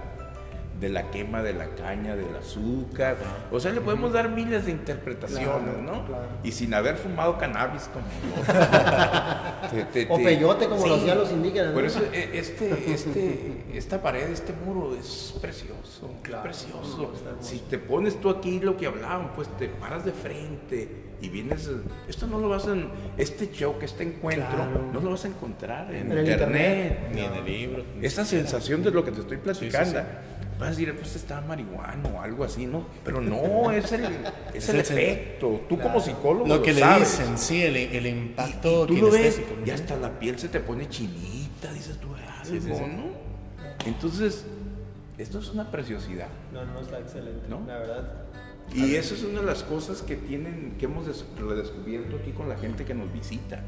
de 0.80 0.90
la 0.90 1.12
quema 1.12 1.44
de 1.44 1.54
la 1.54 1.68
caña, 1.76 2.16
del 2.16 2.34
azúcar. 2.38 3.18
O 3.52 3.60
sea, 3.60 3.72
le 3.72 3.82
podemos 3.82 4.14
dar 4.14 4.30
miles 4.30 4.66
de 4.66 4.72
interpretaciones, 4.72 5.46
Claro, 5.48 5.82
¿no? 5.82 6.06
claro. 6.06 6.28
Y 6.44 6.52
sin 6.54 6.74
haber 6.74 6.96
fumado 6.96 7.38
cannabis 7.38 7.90
como 7.94 8.06
Te- 9.72 9.84
te- 10.06 10.08
O 10.12 10.18
te- 10.18 10.24
peyote, 10.24 10.68
como 10.68 10.88
lo 10.88 10.96
hacían 10.96 11.18
los 11.18 11.32
indígenas, 11.32 11.74
Por 11.74 11.82
¿no? 11.84 11.88
eso 11.88 12.02
eh, 12.14 12.30
este, 12.34 12.94
este, 12.94 13.64
esta 13.74 14.02
pared, 14.02 14.30
este 14.30 14.54
muro 14.66 14.96
es 14.96 15.36
precioso, 15.42 16.12
Claro, 16.24 16.44
precioso. 16.44 17.12
Si 17.42 17.60
te 17.60 17.78
pones 17.78 18.20
tú 18.22 18.30
aquí 18.30 18.60
lo 18.60 18.78
que 18.78 18.88
hablaban, 18.88 19.34
pues 19.36 19.48
te 19.58 19.68
paras 19.68 20.06
de 20.06 20.12
frente 20.14 20.90
y 21.22 21.28
vienes. 21.30 21.70
Esto 22.08 22.28
no 22.28 22.40
lo 22.40 22.48
vas 22.48 22.66
a. 22.68 22.76
Este 23.18 23.52
show, 23.52 23.78
que 23.78 23.86
este 23.86 24.04
encuentro, 24.04 24.48
Claro. 24.56 24.90
no 24.94 25.00
lo 25.02 25.12
vas 25.12 25.26
a 25.26 25.28
encontrar 25.28 25.94
en, 25.94 26.08
internet. 26.08 26.30
internet. 26.32 27.00
Ni 27.14 27.22
en 27.22 27.34
el 27.34 27.46
libro. 27.46 27.84
Esa 28.02 28.24
sensación 28.24 28.82
de 28.84 28.92
lo 28.92 29.04
que 29.04 29.12
te 29.12 29.20
estoy 29.22 29.38
platicando. 29.38 30.00
sí. 30.00 30.06
Vas 30.60 30.68
a 30.68 30.72
decir, 30.72 30.94
pues 31.00 31.16
está 31.16 31.40
marihuano 31.42 32.10
o 32.10 32.22
algo 32.22 32.44
así, 32.44 32.66
¿no? 32.66 32.86
Pero 33.06 33.22
no, 33.22 33.72
es 33.72 33.92
el, 33.94 34.04
es 34.04 34.12
Es 34.56 34.70
el 34.70 34.76
el- 34.76 34.82
efecto. 34.82 35.62
Tú 35.70 35.80
como 35.80 36.00
psicólogo. 36.02 36.46
Lo 36.48 36.62
que 36.62 36.74
le 36.74 36.82
sabes. 36.82 37.18
dicen, 37.18 37.38
sí, 37.38 37.62
el, 37.64 37.78
el 37.78 38.06
impacto 38.06 38.86
Tú 38.86 38.98
lo 38.98 39.10
ves 39.12 39.42
y 39.66 39.70
hasta 39.72 39.96
la 39.96 40.20
piel 40.20 40.38
se 40.38 40.50
te 40.50 40.60
pone 40.60 40.90
chinita, 40.90 41.72
dices 41.74 41.98
tú, 41.98 42.10
algo, 42.14 42.44
Sí, 42.44 42.60
sí, 42.60 42.74
sí. 42.76 42.82
¿no? 42.82 43.04
Entonces, 43.86 44.46
esto 45.18 45.40
es 45.40 45.50
una 45.50 45.72
preciosidad. 45.72 46.28
No, 46.54 46.66
no, 46.66 46.80
está 46.82 47.00
excelente, 47.00 47.48
¿No? 47.48 47.62
la 47.66 47.78
verdad. 47.78 48.14
Y 48.74 48.96
eso 48.96 49.16
es 49.16 49.24
una 49.24 49.40
de 49.40 49.46
las 49.48 49.64
cosas 49.64 50.02
que 50.04 50.16
tienen, 50.16 50.76
que 50.78 50.86
hemos 50.86 51.08
des- 51.08 51.26
redescubierto 51.40 52.18
aquí 52.18 52.32
con 52.32 52.50
la 52.50 52.58
gente 52.58 52.86
que 52.86 52.94
nos 52.94 53.12
visita. 53.12 53.64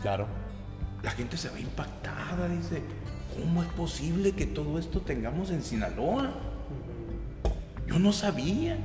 Claro. 0.00 0.26
La 1.02 1.10
gente 1.10 1.36
se 1.36 1.50
ve 1.50 1.60
impactada, 1.60 2.48
dice, 2.48 2.82
¿cómo 3.34 3.62
es 3.62 3.68
posible 3.70 4.32
que 4.32 4.46
todo 4.46 4.78
esto 4.78 5.00
tengamos 5.00 5.50
en 5.50 5.62
Sinaloa? 5.62 6.32
Yo 7.86 7.98
no 7.98 8.12
sabía. 8.12 8.78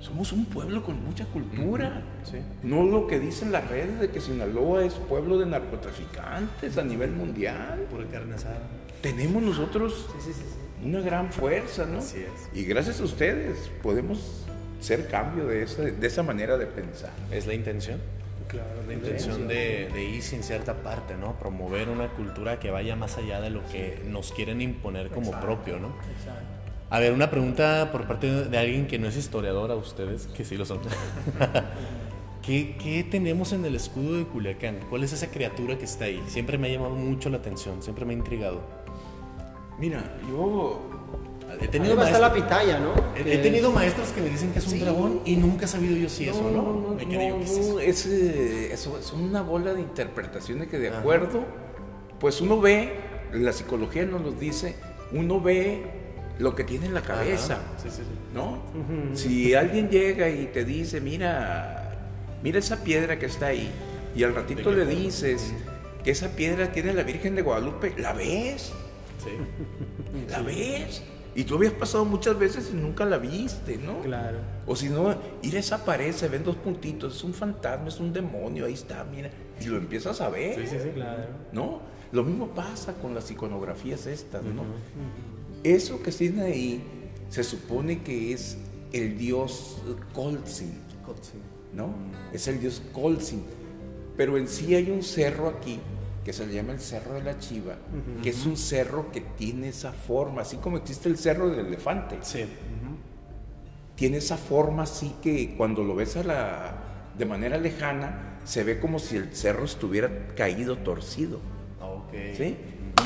Somos 0.00 0.32
un 0.32 0.46
pueblo 0.46 0.82
con 0.82 1.04
mucha 1.04 1.26
cultura. 1.26 2.02
Sí. 2.24 2.38
No 2.62 2.84
lo 2.84 3.06
que 3.06 3.20
dicen 3.20 3.52
las 3.52 3.68
redes 3.68 4.00
de 4.00 4.10
que 4.10 4.20
Sinaloa 4.20 4.84
es 4.84 4.94
pueblo 4.94 5.38
de 5.38 5.46
narcotraficantes 5.46 6.78
a 6.78 6.82
nivel 6.82 7.12
mundial. 7.12 7.86
Pura 7.90 8.06
carne 8.06 8.34
asada. 8.36 8.60
Tenemos 9.02 9.42
nosotros 9.42 10.06
Sí, 10.18 10.32
sí, 10.32 10.42
una 10.84 11.00
gran 11.00 11.30
fuerza, 11.30 11.84
¿no? 11.84 11.98
Así 11.98 12.18
es. 12.18 12.58
Y 12.58 12.64
gracias 12.64 13.00
a 13.00 13.04
ustedes 13.04 13.70
podemos 13.82 14.46
ser 14.80 15.08
cambio 15.08 15.46
de 15.46 15.62
esa, 15.62 15.82
de 15.82 16.06
esa 16.06 16.22
manera 16.22 16.56
de 16.56 16.66
pensar. 16.66 17.12
Es 17.30 17.46
la 17.46 17.52
intención. 17.54 17.98
Claro, 18.50 18.82
La 18.86 18.94
intención 18.94 19.46
de, 19.46 19.88
de 19.92 20.04
ir 20.04 20.24
en 20.32 20.42
cierta 20.42 20.82
parte, 20.82 21.16
¿no? 21.16 21.38
Promover 21.38 21.88
una 21.88 22.08
cultura 22.08 22.58
que 22.58 22.70
vaya 22.70 22.96
más 22.96 23.16
allá 23.16 23.40
de 23.40 23.50
lo 23.50 23.64
que 23.66 24.02
nos 24.06 24.32
quieren 24.32 24.60
imponer 24.60 25.10
como 25.10 25.30
propio, 25.40 25.78
¿no? 25.78 25.88
Exacto. 25.88 26.60
A 26.90 26.98
ver, 26.98 27.12
una 27.12 27.30
pregunta 27.30 27.90
por 27.92 28.08
parte 28.08 28.46
de 28.46 28.58
alguien 28.58 28.88
que 28.88 28.98
no 28.98 29.06
es 29.06 29.16
historiador 29.16 29.70
a 29.70 29.76
ustedes, 29.76 30.26
que 30.26 30.44
sí 30.44 30.56
lo 30.56 30.64
son. 30.64 30.80
¿Qué, 32.42 32.76
qué 32.82 33.04
tenemos 33.04 33.52
en 33.52 33.64
el 33.64 33.76
escudo 33.76 34.16
de 34.16 34.24
Culiacán? 34.24 34.80
¿Cuál 34.88 35.04
es 35.04 35.12
esa 35.12 35.30
criatura 35.30 35.78
que 35.78 35.84
está 35.84 36.06
ahí? 36.06 36.20
Siempre 36.26 36.58
me 36.58 36.66
ha 36.66 36.72
llamado 36.72 36.96
mucho 36.96 37.30
la 37.30 37.36
atención, 37.36 37.80
siempre 37.80 38.04
me 38.04 38.14
ha 38.14 38.16
intrigado. 38.16 38.62
Mira, 39.78 40.02
yo 40.28 40.80
He 41.60 41.68
tenido, 41.68 41.92
Arriba 41.92 42.06
está 42.06 42.18
la 42.20 42.28
maestros, 42.28 42.48
pitaya, 42.48 42.78
¿no? 42.80 42.92
he, 43.16 43.38
tenido 43.38 43.72
maestros 43.72 44.08
que 44.10 44.20
me 44.20 44.28
dicen 44.30 44.52
que 44.52 44.58
es 44.60 44.66
un 44.66 44.72
Sí. 44.72 44.78
dragón 44.80 45.20
y 45.24 45.36
nunca 45.36 45.64
he 45.64 45.68
sabido 45.68 45.96
yo 45.96 46.08
si 46.08 46.28
eso, 46.28 46.50
¿no? 46.50 46.96
me 46.96 47.42
es 47.42 47.50
eso. 47.50 47.72
no, 47.74 47.80
es, 47.80 48.06
eh, 48.06 48.72
eso 48.72 48.98
es 48.98 49.12
una 49.12 49.42
bola 49.42 49.72
de 49.74 49.80
interpretaciones 49.80 50.68
que 50.68 50.78
de 50.78 50.88
Ajá. 50.90 50.98
acuerdo, 51.00 51.44
pues 52.18 52.40
uno 52.40 52.60
ve, 52.60 52.92
la 53.32 53.52
psicología 53.52 54.04
nos 54.04 54.22
lo 54.22 54.32
dice, 54.32 54.76
uno 55.12 55.40
ve 55.40 55.82
lo 56.38 56.54
que 56.54 56.64
tiene 56.64 56.86
en 56.86 56.94
la 56.94 57.02
cabeza. 57.02 57.58
Sí, 57.82 57.88
sí, 57.90 57.96
sí. 57.96 58.02
¿no? 58.34 58.62
Si 59.14 59.54
alguien 59.54 59.88
llega 59.90 60.28
y 60.30 60.46
te 60.46 60.64
dice, 60.64 61.00
mira, 61.00 62.08
mira 62.42 62.58
esa 62.58 62.82
piedra 62.82 63.18
que 63.18 63.26
está 63.26 63.46
ahí, 63.46 63.70
y 64.14 64.22
al 64.24 64.34
ratito 64.34 64.70
¿De 64.70 64.76
qué 64.78 64.84
le 64.84 64.96
dices 64.96 65.52
que 66.02 66.10
esa 66.12 66.28
piedra 66.30 66.72
tiene 66.72 66.94
la 66.94 67.02
Virgen 67.02 67.34
de 67.34 67.42
Guadalupe, 67.42 67.94
la 67.98 68.12
ves, 68.12 68.72
Sí. 69.22 69.30
la 70.30 70.40
ves. 70.40 71.02
Y 71.34 71.44
tú 71.44 71.54
habías 71.54 71.72
pasado 71.72 72.04
muchas 72.04 72.38
veces 72.38 72.70
y 72.72 72.76
nunca 72.76 73.04
la 73.04 73.18
viste, 73.18 73.78
¿no? 73.78 74.00
Claro. 74.00 74.38
O 74.66 74.74
si 74.74 74.88
no, 74.88 75.14
ir 75.42 75.56
a 75.56 75.60
esa 75.60 75.84
pared, 75.84 76.12
se 76.12 76.28
ven 76.28 76.42
dos 76.42 76.56
puntitos, 76.56 77.16
es 77.16 77.24
un 77.24 77.34
fantasma, 77.34 77.88
es 77.88 78.00
un 78.00 78.12
demonio, 78.12 78.66
ahí 78.66 78.74
está, 78.74 79.04
mira. 79.04 79.30
Y 79.60 79.66
lo 79.66 79.76
empiezas 79.76 80.20
a 80.20 80.28
ver, 80.28 80.56
Sí, 80.60 80.66
sí, 80.66 80.76
sí. 80.82 80.90
Claro. 80.90 81.28
¿no? 81.52 81.80
Lo 82.12 82.24
mismo 82.24 82.48
pasa 82.48 82.94
con 82.94 83.14
las 83.14 83.30
iconografías 83.30 84.06
estas, 84.06 84.42
¿no? 84.42 84.64
Eso 85.62 86.02
que 86.02 86.10
tiene 86.10 86.42
ahí 86.42 86.82
se 87.28 87.44
supone 87.44 88.02
que 88.02 88.32
es 88.32 88.58
el 88.92 89.16
dios 89.16 89.80
Colzin, 90.12 90.72
¿no? 91.72 91.94
Es 92.32 92.48
el 92.48 92.60
dios 92.60 92.82
Colzin. 92.92 93.44
Pero 94.16 94.36
en 94.36 94.48
sí 94.48 94.74
hay 94.74 94.90
un 94.90 95.02
cerro 95.02 95.48
aquí 95.48 95.78
que 96.24 96.32
se 96.32 96.46
le 96.46 96.52
llama 96.54 96.72
el 96.72 96.80
Cerro 96.80 97.14
de 97.14 97.22
la 97.22 97.38
Chiva, 97.38 97.76
que 98.22 98.30
es 98.30 98.44
un 98.46 98.56
cerro 98.56 99.10
que 99.10 99.20
tiene 99.22 99.68
esa 99.68 99.92
forma, 99.92 100.42
así 100.42 100.56
como 100.58 100.76
existe 100.76 101.08
el 101.08 101.16
Cerro 101.16 101.48
del 101.48 101.66
Elefante 101.66 102.18
Sí. 102.22 102.44
tiene 103.96 104.18
esa 104.18 104.36
forma 104.36 104.84
así 104.84 105.14
que 105.22 105.54
cuando 105.56 105.82
lo 105.84 105.94
ves 105.94 106.16
a 106.16 106.22
la, 106.24 106.74
de 107.18 107.24
manera 107.26 107.58
lejana, 107.58 108.38
se 108.44 108.64
ve 108.64 108.80
como 108.80 108.98
si 108.98 109.16
el 109.16 109.34
cerro 109.34 109.64
estuviera 109.64 110.28
caído, 110.34 110.78
torcido. 110.78 111.40
Ok. 111.80 112.14
¿sí? 112.36 112.56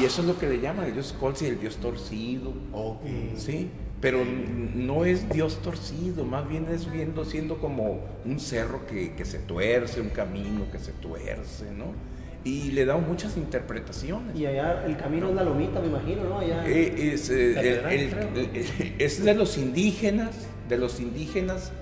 Y 0.01 0.05
eso 0.05 0.23
es 0.23 0.29
lo 0.29 0.39
que 0.39 0.49
le 0.49 0.61
llaman 0.61 0.87
el 0.87 0.95
dios 0.95 1.15
Colsi, 1.19 1.47
el 1.47 1.59
dios 1.61 1.77
torcido. 1.77 2.53
Ok. 2.73 3.03
¿sí? 3.37 3.71
Pero 4.01 4.19
no 4.25 5.05
es 5.05 5.29
dios 5.31 5.61
torcido, 5.63 6.25
más 6.25 6.47
bien 6.49 6.67
es 6.71 6.91
viendo 6.91 7.25
siendo 7.25 7.59
como 7.59 8.01
un 8.25 8.39
cerro 8.39 8.87
que, 8.87 9.15
que 9.15 9.25
se 9.25 9.39
tuerce, 9.39 10.01
un 10.01 10.11
camino 10.11 10.71
que 10.71 10.79
se 10.79 10.93
tuerce, 10.93 11.71
¿no? 11.73 11.87
Y 12.45 12.73
le 12.73 12.85
da 12.85 12.97
muchas 12.99 13.37
interpretaciones. 13.39 14.37
Y 14.37 14.45
allá 14.45 14.85
el 14.87 14.97
camino 14.99 15.31
es 15.31 15.35
la 15.35 15.43
lomita, 15.45 15.81
me 15.81 15.87
imagino, 15.87 16.25
¿no? 16.25 16.39
Allá. 16.41 16.63
Eh, 16.67 17.13
es, 17.15 17.31
eh, 17.31 17.59
el- 17.59 17.87
el- 17.87 18.95
es 18.99 19.25
de 19.25 19.35
los 19.35 19.57
indígenas, 19.57 20.31
de 20.69 20.77
los 20.79 21.01
indígenas. 21.01 21.73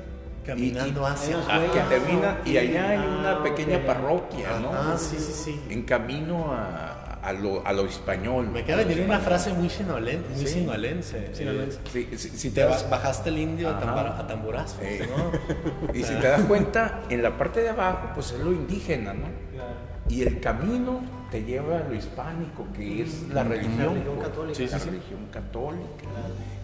Caminando 0.46 1.02
y- 1.02 1.04
hacia. 1.04 1.36
Ah, 1.48 1.60
que 1.72 1.78
Ah, 1.80 1.88
termina, 1.88 2.38
y 2.44 2.56
allá 2.58 2.88
hay 2.90 2.98
una 2.98 3.32
Ah, 3.38 3.42
pequeña 3.44 3.76
ok. 3.78 3.84
parroquia, 3.86 4.58
¿no? 4.60 4.72
Ah, 4.72 4.96
sí, 4.98 5.16
sí, 5.18 5.32
sí. 5.32 5.60
En 5.70 5.82
camino 5.84 6.52
a, 6.52 7.20
a 7.22 7.32
lo, 7.32 7.64
a 7.64 7.72
lo 7.72 7.86
español. 7.86 8.48
Me 8.50 8.64
de 8.64 8.74
venir 8.74 9.04
una 9.04 9.20
frase 9.20 9.52
muy 9.52 9.68
sinaloense. 9.70 10.28
Muy 10.30 10.46
Sí. 10.46 10.54
sinaloense. 10.54 11.28
Sinaloense. 11.32 11.78
Sí, 11.92 12.08
si, 12.16 12.28
si 12.30 12.50
Te 12.50 12.62
das, 12.62 12.82
ba- 12.90 12.96
bajaste 12.98 13.28
el 13.30 13.38
indio 13.38 13.68
a, 13.68 13.78
Ajá. 13.78 14.18
a 14.18 14.26
tamborazos, 14.26 14.78
Eh. 14.82 15.08
¿no? 15.16 15.92
y 15.94 16.02
si 16.02 16.12
te 16.14 16.26
das 16.26 16.40
cuenta, 16.42 17.02
en 17.08 17.22
la 17.22 17.38
parte 17.38 17.60
de 17.60 17.68
abajo, 17.68 18.10
pues 18.14 18.32
es 18.32 18.40
lo 18.40 18.52
indígena, 18.52 19.14
¿no? 19.14 19.26
Y 20.08 20.22
el 20.22 20.40
camino 20.40 21.00
te 21.30 21.44
lleva 21.44 21.78
a 21.78 21.88
lo 21.88 21.94
hispánico, 21.94 22.66
que 22.74 23.02
es 23.02 23.28
la 23.28 23.44
religión. 23.44 23.94
religión 23.94 24.14
pues. 24.16 24.28
católica. 24.28 24.54
Sí, 24.56 24.66
sí, 24.66 24.72
la 24.72 24.78
sí. 24.78 24.90
religión 24.90 25.26
católica. 25.32 26.06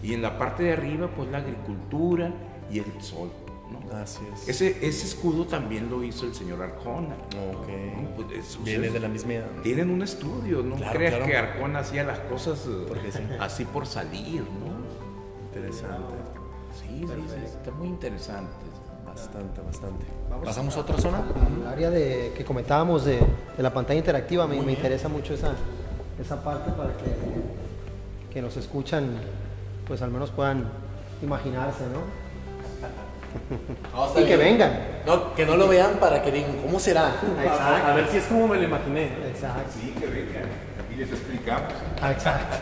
Y 0.03 0.13
en 0.13 0.21
la 0.21 0.37
parte 0.37 0.63
de 0.63 0.73
arriba, 0.73 1.09
pues 1.15 1.29
la 1.29 1.39
agricultura 1.39 2.31
y 2.71 2.79
el 2.79 3.01
sol, 3.01 3.29
¿no? 3.71 3.95
Así 3.97 4.21
es. 4.33 4.47
Ese, 4.47 4.85
ese 4.87 5.05
escudo 5.07 5.45
también 5.47 5.89
lo 5.89 6.03
hizo 6.03 6.25
el 6.25 6.35
señor 6.35 6.61
Arjona. 6.61 7.15
Pues 8.15 8.31
es- 8.37 8.63
Viene 8.63 8.87
es- 8.87 8.93
de 8.93 8.99
la 8.99 9.07
misma. 9.07 9.33
Tienen 9.63 9.89
un 9.89 10.01
estudio, 10.03 10.61
no 10.61 10.75
Claro, 10.75 10.93
creas 10.97 11.15
claro. 11.15 11.25
que 11.31 11.37
Arjona 11.37 11.79
hacía 11.79 12.03
las 12.03 12.19
cosas 12.19 12.65
eh, 12.67 13.37
así 13.39 13.65
por 13.65 13.87
salir, 13.87 14.41
¿no? 14.43 14.79
Interesante. 15.47 16.13
Sí, 16.79 16.99
sí, 17.07 17.23
sí, 17.27 17.45
está 17.45 17.71
muy 17.71 17.87
interesante. 17.87 18.51
Bastante, 19.15 19.61
bastante. 19.61 20.05
Vamos 20.29 20.45
¿Pasamos 20.45 20.77
a 20.77 20.79
otra 20.79 20.97
zona? 20.97 21.23
El 21.61 21.67
área 21.67 21.89
de, 21.89 22.33
que 22.35 22.45
comentábamos 22.45 23.05
de, 23.05 23.19
de 23.57 23.63
la 23.63 23.73
pantalla 23.73 23.97
interactiva, 23.99 24.47
me, 24.47 24.55
interesa 24.57 25.09
mucho 25.09 25.33
esa, 25.33 25.53
esa 26.19 26.43
parte 26.43 26.71
para 26.71 26.91
que, 26.93 28.33
que 28.33 28.41
nos 28.41 28.55
escuchan, 28.57 29.09
pues 29.87 30.01
al 30.01 30.11
menos 30.11 30.29
puedan 30.31 30.65
imaginarse, 31.21 31.83
¿no? 31.93 32.29
Y 34.19 34.25
que 34.25 34.37
vengan. 34.37 34.71
No, 35.05 35.35
que 35.35 35.45
no 35.45 35.55
lo 35.55 35.67
vean 35.67 35.99
para 35.99 36.21
que 36.23 36.31
digan, 36.31 36.57
¿cómo 36.63 36.79
será? 36.79 37.09
Exacto. 37.43 37.85
A, 37.85 37.91
a 37.91 37.95
ver 37.95 38.07
si 38.07 38.17
es 38.17 38.25
como 38.25 38.47
me 38.47 38.57
lo 38.57 38.63
imaginé. 38.63 39.05
Exacto. 39.27 39.71
Sí, 39.79 39.93
que 39.99 40.07
vengan, 40.07 40.45
aquí 40.83 40.95
les 40.95 41.09
explicamos. 41.11 41.73
Exacto. 42.11 42.57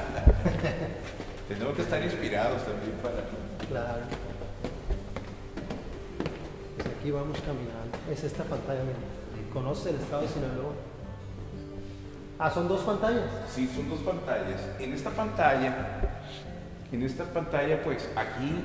Tenemos 1.47 1.75
que 1.75 1.81
estar 1.81 2.03
inspirados 2.03 2.61
también 2.63 2.91
para... 3.01 3.23
Claro. 3.69 4.26
Aquí 7.07 7.13
vamos 7.13 7.39
caminando. 7.39 7.97
Es 8.11 8.21
esta 8.21 8.43
pantalla. 8.43 8.81
Conoce 9.53 9.91
el 9.91 9.95
estado 9.95 10.23
de 10.23 10.27
Sinaloa. 10.27 10.73
Ah, 12.37 12.51
son 12.51 12.67
dos 12.67 12.81
pantallas. 12.81 13.23
Sí, 13.49 13.65
son 13.73 13.87
dos 13.87 13.99
pantallas. 13.99 14.59
En 14.77 14.91
esta 14.91 15.11
pantalla, 15.11 16.01
en 16.91 17.03
esta 17.03 17.23
pantalla, 17.23 17.81
pues 17.81 18.09
aquí 18.13 18.61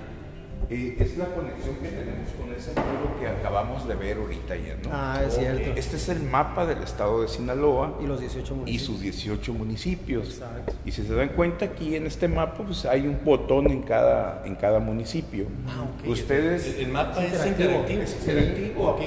eh, 0.70 0.96
es 0.98 1.16
la 1.18 1.26
conexión 1.26 1.74
que 1.76 1.88
tenemos 1.88 2.28
con 2.38 2.52
ese 2.54 2.70
muro 2.70 3.18
que 3.20 3.28
acabamos 3.28 3.86
de 3.86 3.94
ver 3.94 4.18
ahorita 4.18 4.56
ya, 4.56 4.76
¿no? 4.82 4.90
Ah, 4.92 5.20
es 5.26 5.34
cierto. 5.36 5.70
Este 5.76 5.96
es 5.96 6.08
el 6.08 6.22
mapa 6.22 6.64
del 6.66 6.82
estado 6.82 7.22
de 7.22 7.28
Sinaloa 7.28 7.98
Y 8.02 8.06
los 8.06 8.20
18 8.20 8.62
y 8.66 8.78
sus 8.78 9.00
18 9.00 9.52
municipios. 9.54 10.28
Exacto. 10.28 10.72
Y 10.84 10.92
si 10.92 11.02
se 11.02 11.14
dan 11.14 11.30
cuenta 11.30 11.64
aquí 11.66 11.94
en 11.96 12.06
este 12.06 12.28
mapa, 12.28 12.64
pues 12.64 12.84
hay 12.86 13.06
un 13.06 13.18
botón 13.24 13.68
en 13.70 13.82
cada, 13.82 14.42
en 14.46 14.54
cada 14.56 14.78
municipio. 14.80 15.46
Ah, 15.68 15.84
ok. 16.02 16.08
Ustedes 16.08 16.76
El, 16.76 16.86
el 16.86 16.92
mapa 16.92 17.22
es 17.24 17.32
interactivo. 17.46 17.70
interactivo. 17.70 18.02
es 18.02 18.14
interactivo, 18.20 18.88
Ok. 18.90 19.00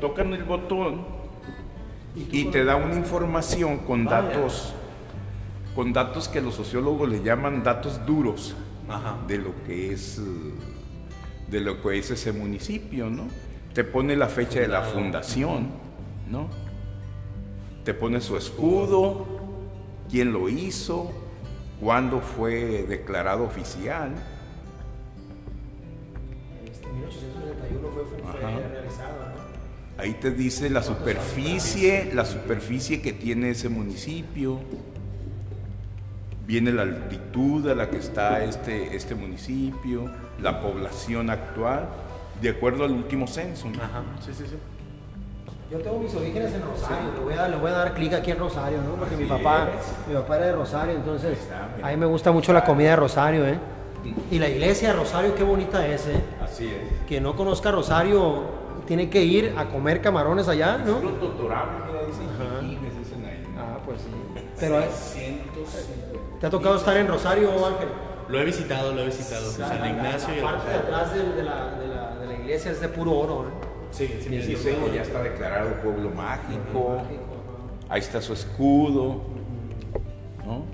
tocan 0.00 0.32
el 0.34 0.44
botón 0.44 1.06
y 2.30 2.44
te 2.46 2.64
da 2.64 2.76
una 2.76 2.94
información 2.94 3.78
con 3.78 4.04
Vaya. 4.04 4.22
datos, 4.28 4.72
con 5.74 5.92
datos 5.92 6.28
que 6.28 6.40
los 6.40 6.54
sociólogos 6.54 7.08
le 7.08 7.22
llaman 7.22 7.64
datos 7.64 8.04
duros 8.06 8.54
Ajá. 8.88 9.16
de 9.26 9.38
lo 9.38 9.50
que 9.66 9.92
es, 9.92 10.18
eh, 10.18 10.22
de 11.50 11.60
lo 11.60 11.82
que 11.82 11.98
es 11.98 12.10
ese 12.10 12.32
municipio, 12.32 13.10
¿no? 13.10 13.24
Te 13.72 13.84
pone 13.84 14.16
la 14.16 14.28
fecha 14.28 14.60
de 14.60 14.68
la 14.68 14.82
fundación, 14.82 15.68
¿no? 16.30 16.48
Te 17.84 17.92
pone 17.92 18.20
su 18.20 18.36
escudo, 18.36 19.26
quién 20.10 20.32
lo 20.32 20.48
hizo, 20.48 21.12
cuándo 21.80 22.20
fue 22.20 22.84
declarado 22.84 23.44
oficial. 23.44 24.14
Este, 26.64 26.86
1871 26.86 27.88
fue, 27.92 28.04
fue 28.04 28.28
Ajá. 28.30 28.58
realizado, 28.68 29.18
¿no? 29.18 30.02
Ahí 30.02 30.14
te 30.14 30.30
dice 30.30 30.70
la 30.70 30.82
superficie, 30.82 32.10
la 32.14 32.24
superficie 32.24 33.00
que 33.00 33.12
tiene 33.12 33.50
ese 33.50 33.68
municipio. 33.68 34.60
Viene 36.46 36.72
la 36.72 36.82
altitud 36.82 37.68
a 37.70 37.74
la 37.74 37.88
que 37.90 37.98
está 37.98 38.44
este, 38.44 38.96
este 38.96 39.14
municipio, 39.14 40.10
la 40.40 40.60
población 40.60 41.30
actual, 41.30 41.88
de 42.40 42.50
acuerdo 42.50 42.84
al 42.84 42.92
último 42.92 43.26
censo. 43.26 43.68
¿no? 43.68 43.82
Ajá. 43.82 44.02
Sí, 44.24 44.32
sí, 44.34 44.44
sí. 44.48 44.56
Yo 45.70 45.78
tengo 45.78 45.98
mis 45.98 46.14
orígenes 46.14 46.52
en 46.52 46.62
Rosario, 46.62 47.12
le, 47.14 47.24
voy 47.24 47.34
a, 47.34 47.48
le 47.48 47.56
voy 47.56 47.70
a 47.70 47.74
dar 47.74 47.94
clic 47.94 48.12
aquí 48.12 48.30
en 48.30 48.38
Rosario, 48.38 48.78
¿no? 48.82 48.96
Porque 48.96 49.16
mi 49.16 49.24
papá, 49.24 49.68
mi 50.06 50.14
papá 50.14 50.36
era 50.36 50.46
de 50.46 50.52
Rosario, 50.52 50.94
entonces 50.94 51.38
a 51.82 51.88
mí 51.88 51.96
me 51.96 52.06
gusta 52.06 52.30
mucho 52.32 52.52
la 52.52 52.64
comida 52.64 52.90
de 52.90 52.96
Rosario, 52.96 53.46
¿eh? 53.46 53.58
Y 54.30 54.38
la 54.38 54.48
iglesia 54.48 54.88
de 54.88 54.94
Rosario, 54.94 55.34
qué 55.34 55.42
bonita 55.42 55.86
es, 55.86 56.06
¿eh? 56.06 56.20
Así 56.42 56.66
es. 56.66 57.06
Quien 57.08 57.22
no 57.22 57.34
conozca 57.34 57.72
Rosario 57.72 58.42
tiene 58.86 59.08
que 59.08 59.24
ir 59.24 59.54
a 59.56 59.64
comer 59.64 60.02
camarones 60.02 60.48
allá, 60.48 60.76
¿no? 60.76 61.00
Jiquines, 62.60 62.98
dicen 62.98 63.24
ahí. 63.24 63.44
Ah, 63.58 63.78
pues 63.84 64.02
sí. 64.02 64.08
Pero, 64.60 64.84
¿te 66.40 66.46
ha 66.46 66.50
tocado 66.50 66.76
estar 66.76 66.96
en 66.98 67.08
Rosario, 67.08 67.48
Ángel? 67.66 67.88
Lo 68.28 68.40
he 68.40 68.44
visitado, 68.44 68.92
lo 68.94 69.02
he 69.02 69.06
visitado. 69.06 69.50
San 69.50 69.86
Ignacio 69.88 70.34
y 70.34 70.40
La 70.40 70.48
el 70.48 70.54
parte 70.54 70.70
de 70.70 70.76
atrás 70.76 71.14
de, 71.14 71.18
de 71.32 71.42
la, 71.42 71.70
de, 71.78 71.88
la, 71.88 72.16
de 72.16 72.26
la 72.26 72.34
iglesia 72.34 72.70
es 72.70 72.80
de 72.80 72.88
puro 72.88 73.12
oro, 73.12 73.48
¿eh? 73.48 73.66
Sí, 73.90 74.08
sí, 74.20 74.56
Sí, 74.56 74.76
ya 74.94 75.02
está 75.02 75.22
declarado 75.22 75.70
pueblo 75.82 76.10
mágico. 76.10 76.98
Ahí 77.88 78.00
está 78.00 78.20
su 78.20 78.32
escudo. 78.32 79.20
¿no? 80.44 80.64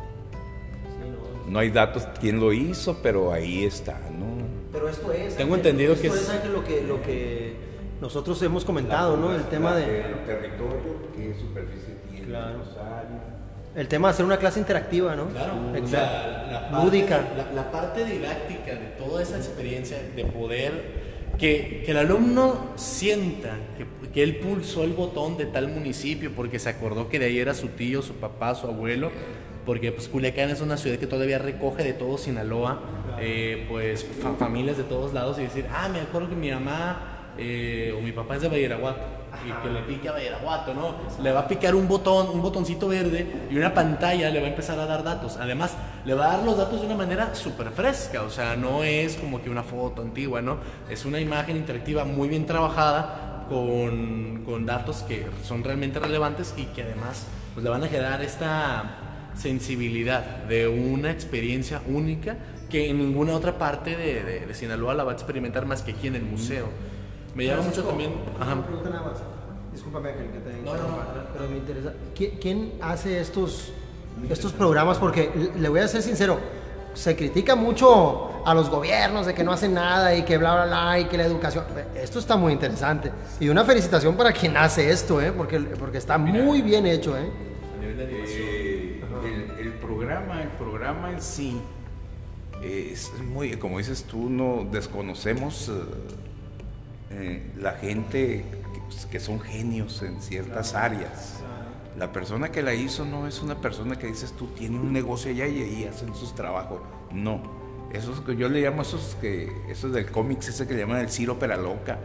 No 1.49 1.59
hay 1.59 1.71
datos 1.71 2.07
quién 2.21 2.39
lo 2.41 2.53
hizo, 2.53 2.99
pero 3.03 3.33
ahí 3.33 3.65
está, 3.65 3.95
¿no? 4.17 4.27
Pero 4.73 4.89
esto 4.89 5.13
es. 5.13 5.37
Tengo 5.37 5.55
Ángel, 5.55 5.67
entendido 5.67 5.93
esto 5.95 6.03
que 6.03 6.09
es- 6.09 6.23
es 6.23 6.31
Ángel, 6.31 6.53
lo 6.53 6.65
que, 6.65 6.83
lo 6.83 7.03
que 7.03 7.57
nosotros 8.01 8.41
hemos 8.43 8.65
comentado, 8.65 9.17
¿no? 9.17 9.35
El 9.35 9.43
tema 9.45 9.75
de. 9.75 10.01
El 10.03 10.25
territorio, 10.25 11.11
qué 11.15 11.35
superficie 11.39 11.97
tiene 12.11 12.27
Claro. 12.27 12.59
Rosario. 12.59 13.40
El 13.77 13.87
tema 13.89 14.09
de 14.09 14.15
hacer 14.15 14.25
una 14.27 14.37
clase 14.39 14.59
interactiva, 14.59 15.15
¿no? 15.15 15.27
Claro, 15.29 15.53
o 15.73 15.77
Exacto. 15.77 15.89
sea, 15.89 16.49
la 16.51 16.71
parte, 16.71 16.85
Lúdica. 16.87 17.25
La, 17.37 17.53
la 17.63 17.71
parte 17.71 18.05
didáctica 18.05 18.73
de 18.75 18.87
toda 18.99 19.23
esa 19.23 19.37
experiencia, 19.37 19.97
de 20.17 20.25
poder 20.25 20.73
que, 21.39 21.83
que 21.87 21.93
el 21.93 21.97
alumno 21.99 22.73
sienta 22.77 23.57
que, 23.79 23.87
que 24.13 24.23
él 24.25 24.37
pulsó 24.37 24.83
el 24.83 24.93
botón 24.93 25.37
de 25.39 25.47
tal 25.47 25.69
municipio 25.69 26.33
porque 26.35 26.59
se 26.59 26.69
acordó 26.69 27.09
que 27.09 27.19
de 27.21 27.27
ahí 27.27 27.39
era 27.39 27.55
su 27.55 27.69
tío, 27.69 28.03
su 28.03 28.15
papá, 28.15 28.55
su 28.57 28.67
abuelo, 28.67 29.11
porque 29.65 29.93
pues 29.93 30.09
Culiacán 30.09 30.51
es 30.51 30.61
una 30.61 30.77
ciudad 30.77 30.99
que 30.99 31.07
todavía 31.07 31.39
recoge 31.39 31.85
de 31.85 31.93
todo 31.93 32.19
Sinaloa, 32.19 32.81
eh, 33.21 33.67
pues 33.69 34.05
fa- 34.05 34.35
familias 34.35 34.79
de 34.79 34.83
todos 34.85 35.15
lados 35.15 35.39
y 35.39 35.43
decir, 35.43 35.67
ah, 35.73 35.89
me 35.89 36.01
acuerdo 36.01 36.29
que 36.29 36.35
mi 36.35 36.51
mamá 36.51 37.33
eh, 37.39 37.95
o 37.97 38.01
mi 38.03 38.11
papá 38.11 38.35
es 38.37 38.43
de 38.43 38.49
Badiraguato 38.49 39.20
y 39.47 39.53
que 39.63 39.71
le 39.73 39.81
pique 39.83 40.09
a 40.09 40.13
Badiraguato, 40.13 40.75
¿no? 40.75 40.95
Le 41.23 41.33
va 41.33 41.41
a 41.41 41.49
picar 41.49 41.75
un 41.75 41.89
botón, 41.89 42.29
un 42.31 42.43
botoncito 42.43 42.89
verde 42.89 43.47
y 43.51 43.57
una 43.57 43.73
pantalla 43.75 44.31
le 44.31 44.41
va 44.41 44.47
a 44.47 44.51
empezar 44.51 44.79
a 44.79 44.87
dar 44.87 45.03
datos. 45.03 45.37
Además, 45.41 45.73
le 46.05 46.15
va 46.15 46.27
a 46.33 46.37
dar 46.37 46.45
los 46.45 46.57
datos 46.57 46.81
de 46.81 46.87
una 46.87 46.97
manera 46.97 47.35
súper 47.35 47.71
fresca, 47.71 48.23
o 48.23 48.31
sea, 48.31 48.57
no 48.57 48.85
es 48.85 49.17
como 49.17 49.43
que 49.43 49.51
una 49.51 49.63
foto 49.63 50.03
antigua, 50.03 50.41
¿no? 50.43 50.59
Es 50.89 51.05
una 51.05 51.21
imagen 51.21 51.57
interactiva 51.57 52.05
muy 52.05 52.29
bien 52.29 52.47
trabajada 52.47 53.47
con, 53.49 54.43
con 54.45 54.65
datos 54.67 55.03
que 55.09 55.27
son 55.45 55.65
realmente 55.65 55.99
relevantes 55.99 56.55
y 56.57 56.65
que 56.67 56.83
además 56.83 57.27
pues, 57.55 57.65
le 57.65 57.71
van 57.71 57.83
a 57.83 57.89
generar 57.89 58.23
esta 58.23 58.97
sensibilidad 59.35 60.23
de 60.45 60.69
una 60.69 61.11
experiencia 61.11 61.81
única 61.89 62.37
que 62.69 62.89
en 62.91 62.99
ninguna 62.99 63.35
otra 63.35 63.59
parte 63.59 63.97
de, 63.97 64.23
de- 64.23 64.47
de 64.47 64.55
Sinaloa 64.55 64.95
la 64.95 65.03
va 65.05 65.11
a 65.13 65.15
experimentar 65.15 65.67
más 65.67 65.83
que 65.83 65.93
aquí 65.93 66.07
en 66.07 66.15
el 66.17 66.23
museo. 66.23 66.69
Me 67.35 67.47
llama 67.47 67.63
mucho 67.63 67.83
también... 67.85 68.13
Ajá. 68.41 68.53
Una 68.55 68.67
pregunta 68.67 68.91
nada 68.91 69.03
más. 69.03 69.19
Discúlpame, 69.73 70.09
Ángel, 70.11 70.31
que 70.33 70.39
te 70.41 70.63
No, 70.63 70.75
no, 70.77 70.83
no. 70.83 70.97
pero 71.33 71.49
me 71.49 71.57
interesa. 71.59 71.93
¿Quién, 72.15 72.31
quién 72.41 72.73
hace 72.81 73.21
estos, 73.21 73.73
estos 74.29 74.53
programas? 74.53 74.99
Porque 74.99 75.31
le- 75.57 75.69
voy 75.69 75.81
a 75.81 75.89
ser 75.89 76.03
sincero, 76.03 76.39
se 76.93 77.15
critica 77.15 77.55
mucho 77.55 78.43
a 78.45 78.53
los 78.53 78.69
gobiernos 78.69 79.27
de 79.27 79.35
que 79.35 79.45
no 79.45 79.53
hacen 79.53 79.75
nada 79.75 80.15
y 80.17 80.25
que 80.25 80.39
bla, 80.39 80.55
bla, 80.55 80.67
bla, 80.67 80.99
y 80.99 81.05
que 81.05 81.17
la 81.17 81.25
educación. 81.25 81.65
Esto 81.95 82.19
está 82.19 82.37
muy 82.37 82.53
interesante. 82.53 83.13
Y 83.39 83.49
una 83.49 83.65
felicitación 83.65 84.17
para 84.17 84.33
quien 84.33 84.57
hace 84.57 84.91
esto, 84.91 85.21
¿eh? 85.21 85.31
Porque, 85.31 85.61
porque 85.61 85.99
está 85.99 86.19
muy 86.19 86.63
bien 86.63 86.85
hecho, 86.87 87.17
¿eh? 87.17 87.31
A 87.77 87.81
nivel 87.81 87.97
de 87.97 88.05
animación. 88.05 88.43
Eh, 88.43 89.01
el, 89.61 89.67
el 89.69 89.73
programa, 89.75 90.43
el 90.43 90.49
programa 90.49 91.13
en 91.13 91.23
sí 91.23 91.61
es 92.63 93.13
muy, 93.23 93.57
como 93.57 93.79
dices 93.79 94.03
tú, 94.05 94.29
no 94.29 94.67
desconocemos 94.71 95.69
eh, 95.69 95.73
eh, 97.11 97.43
la 97.57 97.73
gente 97.73 98.45
que, 99.11 99.21
son 99.21 99.41
genios 99.41 100.03
en 100.03 100.21
ciertas 100.23 100.75
áreas. 100.75 101.41
La 101.99 102.13
persona 102.13 102.51
que 102.51 102.63
la 102.63 102.73
hizo 102.75 103.05
no 103.05 103.27
es 103.27 103.43
una 103.43 103.57
persona 103.61 103.97
que 103.99 104.07
dices 104.07 104.33
tú 104.33 104.47
tiene 104.49 104.79
un 104.79 104.93
negocio 104.93 105.31
allá 105.31 105.47
y 105.47 105.61
ahí 105.63 105.85
hacen 105.85 106.15
sus 106.15 106.35
trabajos. 106.35 106.81
No. 107.13 107.41
Esos 107.93 108.21
que 108.21 108.37
yo 108.37 108.49
le 108.49 108.61
llamo 108.63 108.83
esos 108.83 109.17
que 109.21 109.53
esos 109.69 109.93
del 109.93 110.09
cómics 110.11 110.49
ese 110.49 110.69
que 110.69 110.75
le 110.75 110.81
llaman 110.81 110.99
el 111.01 111.11
Ciro 111.11 111.39
Peraloca. 111.39 111.99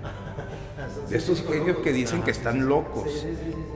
De 1.10 1.18
esos 1.18 1.44
genios 1.44 1.78
que 1.78 1.94
dicen 1.94 2.24
que 2.24 2.32
están 2.32 2.68
locos. 2.68 3.08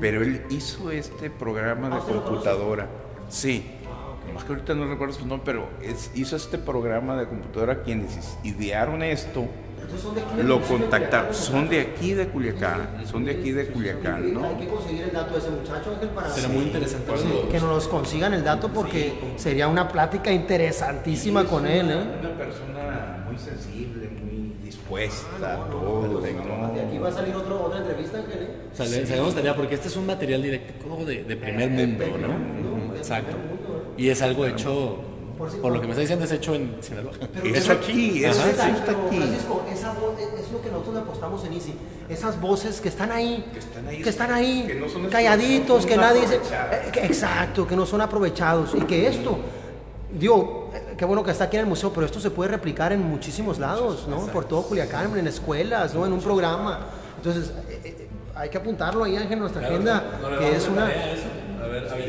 Pero 0.01 0.23
él 0.23 0.43
hizo 0.49 0.89
este 0.91 1.29
programa 1.29 1.89
de 1.89 1.95
Ah, 1.95 1.99
¿usted 1.99 2.13
lo 2.15 2.23
conoce? 2.23 2.29
computadora. 2.49 2.87
Sí. 3.29 3.63
Más 4.33 4.43
que 4.43 4.53
ahorita 4.53 4.73
no 4.73 4.87
recuerdo 4.87 5.13
su 5.13 5.27
nombre, 5.27 5.43
pero 5.45 5.69
es- 5.81 6.09
hizo 6.15 6.35
este 6.35 6.57
programa 6.57 7.15
de 7.15 7.27
computadora 7.27 7.83
quienes 7.83 8.37
idearon 8.43 9.03
esto. 9.03 9.45
Entonces, 9.89 10.01
¿son 10.01 10.15
de 10.15 10.21
aquí 10.21 10.37
del 10.37 10.47
Lo 10.47 10.61
contactaron. 10.61 11.33
Son 11.33 11.69
de 11.69 11.81
aquí 11.81 12.13
de 12.13 12.27
Culiacán. 12.27 13.05
Son 13.05 13.25
de 13.25 13.31
aquí 13.31 13.51
de 13.51 13.67
Culiacán, 13.67 14.33
¿no? 14.33 14.45
Hay 14.45 14.55
que 14.55 14.67
conseguir 14.67 15.03
el 15.03 15.11
dato 15.11 15.33
de 15.33 15.39
ese 15.39 15.49
muchacho, 15.49 15.91
Ángel, 15.93 16.09
para 16.09 16.29
Será 16.29 16.47
muy 16.49 16.63
interesante. 16.63 17.11
Que 17.51 17.59
nos 17.59 17.87
consigan 17.87 18.33
el 18.33 18.43
dato 18.43 18.69
porque 18.69 19.13
sería 19.37 19.67
una 19.67 19.87
plática 19.87 20.31
interesantísima 20.31 21.45
con 21.45 21.65
él, 21.65 21.89
¿eh? 21.89 22.03
Una 22.19 22.37
persona 22.37 23.23
muy 23.25 23.37
sensible, 23.37 24.09
muy 24.09 24.53
dispuesta 24.63 25.67
todo, 25.71 26.21
De 26.21 26.29
aquí 26.81 26.97
va 26.99 27.09
a 27.09 27.11
salir 27.11 27.35
otro, 27.35 27.63
otra 27.63 27.79
entrevista, 27.79 28.19
Ángel, 28.19 28.43
¿eh? 28.43 29.05
Sabemos 29.05 29.33
tarea 29.33 29.55
porque 29.55 29.75
este 29.75 29.87
es 29.87 29.95
un 29.95 30.05
material 30.05 30.41
de, 30.43 31.23
de 31.27 31.35
primer 31.35 31.69
mundo, 31.71 32.05
¿no? 32.21 32.95
Exacto. 32.95 33.37
Y 33.97 34.09
es 34.09 34.21
algo 34.21 34.45
hecho, 34.45 34.99
por 35.39 35.71
lo 35.71 35.79
que 35.81 35.87
me 35.87 35.91
está 35.93 36.01
diciendo, 36.01 36.25
es 36.25 36.31
hecho 36.33 36.53
en 36.53 36.75
Sinaloa. 36.81 37.13
Es 37.43 37.69
aquí, 37.69 38.23
es, 38.25 38.37
Ajá, 38.37 38.49
es- 38.49 38.55
sí. 38.57 38.61
está 38.71 38.85
Pero, 38.85 39.07
aquí. 39.07 39.17
Francisco, 39.17 39.65
esa 39.71 39.93
voz 39.93 40.13
es 40.19 40.45
es 40.45 40.51
lo 40.51 40.61
que 40.61 40.69
nosotros 40.69 40.95
le 40.95 41.01
apostamos 41.01 41.45
en 41.45 41.53
Easy. 41.53 41.73
Esas 42.09 42.39
voces 42.41 42.81
que 42.81 42.89
están 42.89 43.11
ahí, 43.11 43.45
Que 43.53 43.59
están 43.59 43.87
ahí, 43.87 44.01
que 44.03 44.09
están 44.09 44.33
ahí, 44.33 44.63
que 44.67 44.75
no 44.75 44.89
son 44.89 45.05
calladitos, 45.07 45.85
que 45.85 45.93
son 45.95 46.03
nadie 46.03 46.21
dice. 46.21 46.35
eh, 46.35 46.89
que- 46.91 47.05
exacto, 47.05 47.65
que 47.67 47.75
no 47.75 47.85
son 47.85 48.01
aprovechados. 48.01 48.71
Y 48.75 48.81
que 48.81 49.07
esto, 49.07 49.37
digo, 50.11 50.71
eh, 50.73 50.95
qué 50.97 51.05
bueno 51.05 51.23
que 51.23 51.31
está 51.31 51.45
aquí 51.45 51.55
en 51.57 51.61
el 51.61 51.67
museo, 51.69 51.91
pero 51.93 52.05
esto 52.05 52.19
se 52.19 52.31
puede 52.31 52.51
replicar 52.51 52.91
en 52.91 53.01
muchísimos 53.01 53.59
lados, 53.59 54.07
¿no? 54.09 54.17
Por 54.27 54.45
todo 54.45 54.63
Culiacán, 54.63 55.17
en 55.17 55.27
escuelas, 55.27 55.93
¿no? 55.95 56.05
En 56.05 56.13
un 56.13 56.21
programa. 56.21 56.87
Entonces, 57.17 57.51
eh, 57.69 57.81
eh, 57.85 58.07
hay 58.35 58.49
que 58.49 58.57
apuntarlo 58.57 59.03
ahí, 59.03 59.15
Ángel, 59.15 59.33
en 59.33 59.39
nuestra 59.39 59.61
agenda, 59.65 60.03
que 60.39 60.55
es 60.55 60.67
una. 60.67 60.89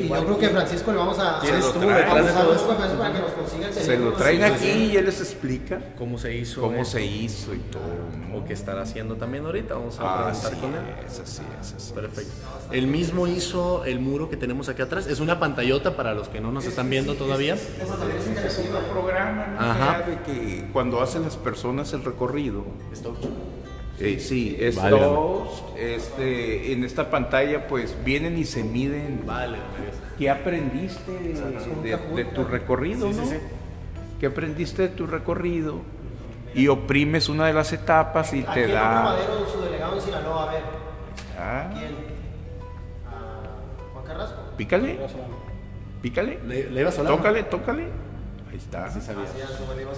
Y 0.01 0.09
yo 0.09 0.25
creo 0.25 0.39
que 0.39 0.49
Francisco 0.51 0.91
le 0.93 0.99
vamos 0.99 1.19
a, 1.19 1.41
Se 1.41 1.59
lo 1.59 1.71
trae. 1.73 2.03
a 2.05 2.11
Francisco, 2.11 2.77
para 2.99 3.13
que 3.13 3.19
nos 3.21 3.31
consiga 3.33 3.67
el 3.69 3.75
Se 3.75 3.97
lo 3.99 4.13
traen 4.13 4.45
aquí 4.45 4.69
y 4.71 4.97
él 4.97 5.05
les 5.07 5.21
explica 5.21 5.81
¿Cómo 5.99 6.19
se 6.19 6.35
hizo? 6.37 6.61
cómo 6.61 6.77
esto? 6.83 6.93
se 6.99 7.05
hizo 7.05 7.55
y 7.55 7.59
todo. 7.59 7.83
O 8.39 8.45
qué 8.45 8.53
estará 8.53 8.83
haciendo 8.83 9.17
también 9.17 9.45
ahorita. 9.47 9.75
Vamos 9.75 9.99
a 9.99 10.03
Ah, 10.03 10.25
preguntar 10.27 10.53
sí, 10.53 10.61
con 10.61 10.71
él. 10.75 10.81
es 11.07 11.21
así, 11.21 11.43
es 11.61 11.73
así. 11.75 11.93
Perfecto. 11.93 12.33
Él 12.73 12.87
mismo 12.87 13.27
hizo 13.27 13.85
el 13.85 14.01
muro 14.01 14.29
que 14.31 14.37
tenemos 14.37 14.69
aquí 14.69 14.83
atrás. 14.83 15.07
Es 15.07 15.21
una 15.21 15.39
pantallota 15.41 15.97
para 15.97 16.15
los 16.15 16.29
que 16.29 16.41
no 16.41 16.53
nos 16.53 16.65
están 16.67 16.89
viendo 16.91 17.15
todavía. 17.15 17.55
Es 17.55 18.59
un 18.59 18.93
programa 18.93 19.47
¿no? 19.49 19.61
Ajá. 19.61 20.03
De 20.03 20.21
que 20.23 20.69
cuando 20.73 21.01
hacen 21.03 21.23
las 21.23 21.37
personas 21.37 21.93
el 21.93 22.05
recorrido, 22.05 22.65
eh, 24.01 24.19
sí, 24.21 24.57
es 24.59 24.77
Válgame. 24.77 25.05
dos, 25.05 25.65
este, 25.79 26.73
en 26.73 26.85
esta 26.85 27.11
pantalla 27.11 27.67
pues 27.67 27.97
vienen 28.05 28.37
y 28.39 28.45
se 28.45 28.63
miden 28.65 29.23
Vale. 29.27 29.59
qué 30.19 30.31
aprendiste 30.31 31.11
de, 31.13 32.25
tu 32.27 32.45
recorrido, 32.45 33.07
Sí, 33.09 33.15
sí, 33.15 33.21
¿no? 33.21 33.27
sí. 33.27 33.37
¿Qué 34.19 34.27
aprendiste 34.27 34.83
de 34.83 34.89
tu 34.89 35.07
recorrido? 35.07 35.81
Y 36.55 36.67
oprimes 36.69 37.29
una 37.29 37.47
de 37.47 37.53
las 37.53 37.73
etapas 37.73 38.33
y 38.35 38.43
¿A 38.47 38.53
te 38.53 38.67
da... 38.67 39.03
Madero, 39.03 39.47
su 39.53 39.61
delegado 39.63 39.95
en 39.97 40.01
Sinaloa? 40.03 40.49
A 40.49 40.53
ver, 40.53 40.63
Ah, 41.39 41.71
¿quién? 41.73 41.93
¿A 43.07 43.93
Juan 43.93 44.05
Carrasco? 44.05 44.41
pícale, 44.57 44.99
pícale, 46.03 46.39
¿Le, 46.47 46.71
le 46.71 46.81
ibas 46.81 46.97
a 46.99 47.01
hablar? 47.01 47.17
tócale, 47.17 47.43
tócale. 47.45 47.85
Ahí 48.51 48.57
está. 48.59 48.91
Sí, 48.91 49.01
sabía. 49.01 49.25
Bolívar. 49.67 49.95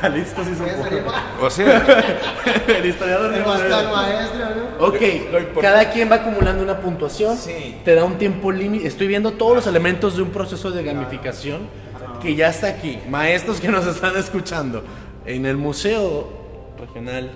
Calixto 0.00 0.44
sí 0.44 0.50
Voy 0.58 0.68
a 0.68 0.72
supo. 0.74 0.84
salir 0.84 1.02
ma- 1.02 1.24
O 1.42 1.50
sea, 1.50 1.86
El 2.78 2.86
historiador 2.86 3.34
El 3.34 3.40
no 3.42 3.46
maestro, 3.48 4.46
¿no? 4.78 4.86
Ok, 4.86 4.96
cada 5.60 5.90
quien 5.90 6.10
va 6.10 6.16
acumulando 6.16 6.62
una 6.62 6.78
puntuación, 6.80 7.36
Sí. 7.36 7.76
te 7.84 7.94
da 7.94 8.04
un 8.04 8.18
tiempo 8.18 8.52
límite. 8.52 8.86
Estoy 8.86 9.06
viendo 9.08 9.32
todos 9.32 9.56
los 9.56 9.66
elementos 9.66 10.16
de 10.16 10.22
un 10.22 10.30
proceso 10.30 10.70
de 10.70 10.82
gamificación 10.84 11.62
que 12.22 12.34
ya 12.36 12.48
está 12.48 12.68
aquí. 12.68 13.00
Maestros 13.08 13.60
que 13.60 13.68
nos 13.68 13.86
están 13.86 14.16
escuchando, 14.16 14.84
en 15.24 15.44
el 15.46 15.56
Museo 15.56 16.28
Regional 16.78 17.30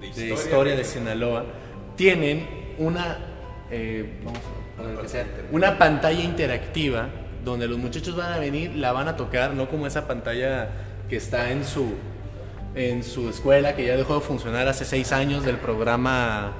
de 0.00 0.28
Historia 0.34 0.74
de 0.76 0.84
Sinaloa 0.84 1.44
tienen 1.96 2.74
una, 2.78 3.18
eh, 3.70 4.20
vamos 4.24 4.40
a 4.40 4.82
poner 4.82 4.98
que 5.00 5.08
sea, 5.08 5.26
una 5.52 5.78
pantalla 5.78 6.20
interactiva 6.22 7.08
donde 7.44 7.68
los 7.68 7.78
muchachos 7.78 8.16
van 8.16 8.32
a 8.32 8.38
venir, 8.38 8.74
la 8.74 8.92
van 8.92 9.08
a 9.08 9.16
tocar, 9.16 9.54
no 9.54 9.68
como 9.68 9.86
esa 9.86 10.06
pantalla 10.06 10.68
que 11.08 11.16
está 11.16 11.50
en 11.50 11.64
su 11.64 11.94
en 12.74 13.02
su 13.02 13.28
escuela 13.28 13.74
que 13.74 13.84
ya 13.84 13.96
dejó 13.96 14.14
de 14.16 14.20
funcionar 14.20 14.68
hace 14.68 14.84
seis 14.84 15.10
años 15.12 15.44
del 15.44 15.56
programa 15.56 16.52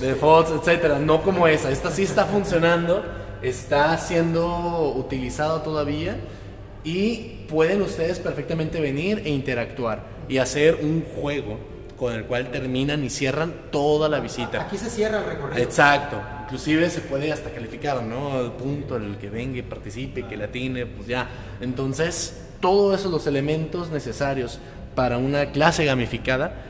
de, 0.00 0.14
Fox, 0.14 0.50
etcétera. 0.50 0.98
No 0.98 1.22
como 1.22 1.48
esa. 1.48 1.70
Esta 1.70 1.90
sí 1.90 2.04
está 2.04 2.24
funcionando, 2.26 3.04
está 3.42 3.96
siendo 3.98 4.92
utilizado 4.96 5.62
todavía 5.62 6.16
y 6.84 7.44
pueden 7.48 7.82
ustedes 7.82 8.18
perfectamente 8.20 8.80
venir 8.80 9.22
e 9.24 9.30
interactuar 9.30 10.04
y 10.28 10.38
hacer 10.38 10.78
un 10.82 11.04
juego 11.20 11.58
con 11.96 12.12
el 12.12 12.24
cual 12.24 12.50
terminan 12.50 13.02
y 13.02 13.10
cierran 13.10 13.52
toda 13.70 14.08
la 14.08 14.20
visita. 14.20 14.62
Aquí 14.62 14.78
se 14.78 14.90
cierra 14.90 15.18
el 15.18 15.24
recorrido. 15.24 15.62
Exacto. 15.62 16.20
Inclusive 16.46 16.88
se 16.90 17.00
puede 17.00 17.32
hasta 17.32 17.50
calificar, 17.50 18.04
¿no? 18.04 18.40
El 18.40 18.52
punto, 18.52 18.96
el 18.96 19.16
que 19.18 19.28
venga 19.28 19.60
participe, 19.68 20.26
que 20.28 20.36
la 20.36 20.46
tiene, 20.48 20.86
pues 20.86 21.08
ya. 21.08 21.28
Entonces, 21.60 22.40
todos 22.60 23.00
esos 23.00 23.10
los 23.10 23.26
elementos 23.26 23.90
necesarios 23.90 24.60
para 24.94 25.18
una 25.18 25.50
clase 25.50 25.84
gamificada 25.84 26.64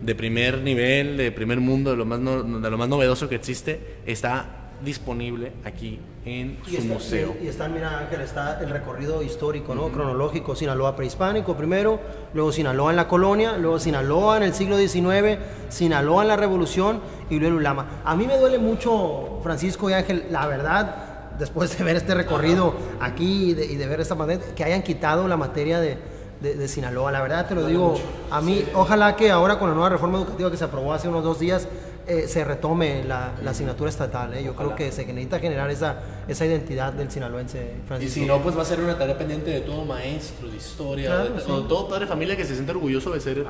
de 0.00 0.14
primer 0.14 0.62
nivel, 0.62 1.18
de 1.18 1.30
primer 1.30 1.60
mundo, 1.60 1.90
de 1.90 1.96
lo 1.98 2.06
más, 2.06 2.20
de 2.20 2.70
lo 2.70 2.78
más 2.78 2.88
novedoso 2.88 3.28
que 3.28 3.34
existe, 3.34 3.96
está 4.06 4.70
disponible 4.82 5.52
aquí 5.64 5.98
en 6.28 6.58
su 6.64 6.82
museo. 6.82 7.36
Y, 7.42 7.48
está, 7.48 7.68
mira 7.68 7.98
Ángel, 7.98 8.20
está 8.20 8.60
el 8.60 8.70
recorrido 8.70 9.22
histórico, 9.22 9.74
¿no? 9.74 9.88
Cronológico, 9.88 10.54
Sinaloa 10.54 10.94
prehispánico 10.94 11.56
primero, 11.56 12.00
luego 12.34 12.52
Sinaloa 12.52 12.90
en 12.90 12.96
la 12.96 13.08
colonia, 13.08 13.56
luego 13.56 13.78
Sinaloa 13.78 14.36
en 14.36 14.42
el 14.44 14.54
siglo 14.54 14.76
XIX, 14.76 15.38
Sinaloa 15.68 16.22
en 16.22 16.28
la 16.28 16.36
revolución 16.36 17.00
y 17.30 17.38
luego 17.38 17.56
Ulama. 17.56 18.02
A 18.04 18.14
mí 18.14 18.26
me 18.26 18.36
duele 18.36 18.58
mucho, 18.58 19.40
Francisco 19.42 19.88
y 19.90 19.94
Ángel, 19.94 20.26
la 20.30 20.46
verdad, 20.46 21.36
después 21.38 21.76
de 21.76 21.84
ver 21.84 21.96
este 21.96 22.14
recorrido 22.14 22.74
aquí 23.00 23.50
y 23.50 23.54
de, 23.54 23.86
ver 23.86 24.00
esta 24.00 24.14
materia, 24.14 24.54
que 24.54 24.64
hayan 24.64 24.82
quitado 24.82 25.26
la 25.28 25.36
materia 25.36 25.80
de, 25.80 25.98
de, 26.40 26.68
Sinaloa. 26.68 27.10
La 27.10 27.20
verdad 27.20 27.46
te 27.46 27.54
lo 27.54 27.66
digo, 27.66 27.96
a 28.30 28.40
mí, 28.40 28.64
ojalá 28.74 29.16
que 29.16 29.30
ahora 29.30 29.58
con 29.58 29.68
la 29.68 29.74
nueva 29.74 29.90
reforma 29.90 30.18
educativa 30.18 30.50
que 30.50 30.56
se 30.56 30.64
aprobó 30.64 30.92
hace 30.92 31.08
unos 31.08 31.24
dos 31.24 31.38
días, 31.38 31.68
eh, 32.08 32.26
se 32.26 32.42
retome 32.42 33.04
la, 33.04 33.34
asignatura 33.46 33.90
estatal. 33.90 34.32
¿eh? 34.32 34.42
Yo 34.42 34.56
creo 34.56 34.74
que 34.74 34.90
se 34.92 35.04
necesita 35.04 35.38
generar 35.40 35.70
esa, 35.70 36.00
esa 36.26 36.46
identidad 36.46 36.92
del 36.94 37.10
sinaloense. 37.10 37.74
Francisco. 37.86 38.20
Y 38.20 38.22
si 38.22 38.26
no, 38.26 38.42
pues 38.42 38.56
va 38.56 38.62
a 38.62 38.64
ser 38.64 38.80
una 38.80 38.96
tarea 38.96 39.18
pendiente 39.18 39.50
de 39.50 39.60
todo 39.60 39.84
maestro 39.84 40.48
de 40.48 40.56
historia, 40.56 41.18
de, 41.18 41.42
todo 41.42 41.86
padre 41.86 42.06
de 42.06 42.08
familia 42.08 42.34
que 42.34 42.46
se 42.46 42.54
siente 42.54 42.72
orgulloso 42.72 43.10
de 43.10 43.20
ser 43.20 43.44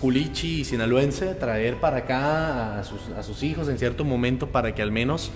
culichi 0.00 0.60
y 0.60 0.64
sinaloense, 0.64 1.34
traer 1.34 1.76
para 1.80 1.98
acá 1.98 2.78
a 2.78 2.84
sus, 2.84 3.00
a 3.16 3.22
sus 3.22 3.42
hijos 3.42 3.68
en 3.68 3.78
cierto 3.78 4.06
momento 4.06 4.46
para 4.48 4.74
que 4.74 4.80
al 4.80 4.90
menos 4.90 5.30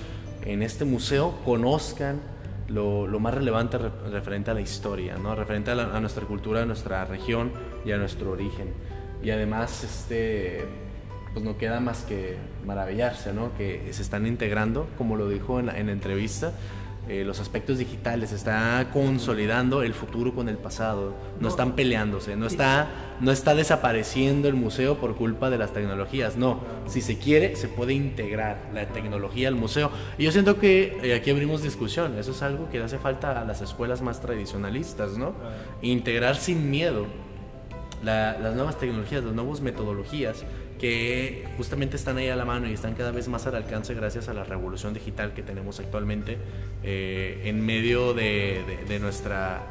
en 0.46 0.62
este 0.62 0.86
museo 0.86 1.34
conozcan 1.44 2.22
lo, 2.68 3.06
lo, 3.06 3.20
más 3.20 3.34
relevante 3.34 3.76
referente 3.76 4.50
a 4.50 4.54
la 4.54 4.62
historia, 4.62 5.16
¿no? 5.16 5.34
referente 5.34 5.72
a, 5.72 5.74
a, 5.74 6.00
nuestra 6.00 6.24
cultura, 6.24 6.62
a 6.62 6.64
nuestra 6.64 7.04
región 7.04 7.52
y 7.84 7.92
a 7.92 7.98
nuestro 7.98 8.30
origen. 8.30 8.72
Y 9.22 9.30
además, 9.30 9.84
este, 9.84 10.64
pues 11.32 11.44
no 11.44 11.56
queda 11.56 11.80
más 11.80 12.02
que 12.02 12.36
maravillarse, 12.64 13.32
¿no? 13.32 13.56
Que 13.56 13.88
se 13.92 14.02
están 14.02 14.26
integrando, 14.26 14.88
como 14.98 15.16
lo 15.16 15.28
dijo 15.28 15.60
en 15.60 15.66
la, 15.66 15.78
en 15.78 15.88
entrevista, 15.88 16.52
eh, 17.08 17.24
los 17.24 17.40
aspectos 17.40 17.78
digitales, 17.78 18.30
está 18.30 18.90
consolidando 18.92 19.82
el 19.82 19.92
futuro 19.92 20.36
con 20.36 20.48
el 20.48 20.56
pasado, 20.56 21.14
no, 21.40 21.48
están 21.48 21.72
peleándose, 21.72 22.36
no 22.36 22.46
está, 22.46 23.16
no 23.18 23.32
está 23.32 23.56
desapareciendo 23.56 24.46
el 24.46 24.54
museo 24.54 24.98
por 24.98 25.16
culpa 25.16 25.50
de 25.50 25.58
las 25.58 25.72
tecnologías, 25.72 26.36
no, 26.36 26.60
si 26.86 27.00
se 27.00 27.18
quiere 27.18 27.56
se 27.56 27.66
puede 27.66 27.92
integrar 27.92 28.70
la 28.72 28.86
tecnología 28.86 29.48
al 29.48 29.56
museo. 29.56 29.90
Y 30.16 30.22
yo 30.22 30.30
siento 30.30 30.60
que 30.60 30.96
eh, 31.02 31.14
aquí 31.16 31.30
abrimos 31.30 31.64
discusión, 31.64 32.16
eso 32.16 32.30
es 32.30 32.40
algo 32.40 32.70
que 32.70 32.80
hace 32.80 32.98
falta 32.98 33.40
a 33.40 33.44
las 33.44 33.62
escuelas 33.62 34.00
más 34.00 34.20
tradicionalistas, 34.20 35.18
¿no? 35.18 35.34
Integrar 35.82 36.36
sin 36.36 36.70
miedo 36.70 37.06
las 38.04 38.54
nuevas 38.54 38.78
tecnologías, 38.78 39.24
las 39.24 39.34
nuevas 39.34 39.60
metodologías 39.60 40.44
que 40.82 41.44
justamente 41.56 41.94
están 41.94 42.18
ahí 42.18 42.28
a 42.28 42.34
la 42.34 42.44
mano 42.44 42.68
y 42.68 42.72
están 42.72 42.94
cada 42.94 43.12
vez 43.12 43.28
más 43.28 43.46
al 43.46 43.54
alcance 43.54 43.94
gracias 43.94 44.26
a 44.28 44.34
la 44.34 44.42
revolución 44.42 44.92
digital 44.92 45.32
que 45.32 45.44
tenemos 45.44 45.78
actualmente 45.78 46.38
eh, 46.82 47.40
en 47.44 47.64
medio 47.64 48.14
de, 48.14 48.98
nuestra, 49.00 49.62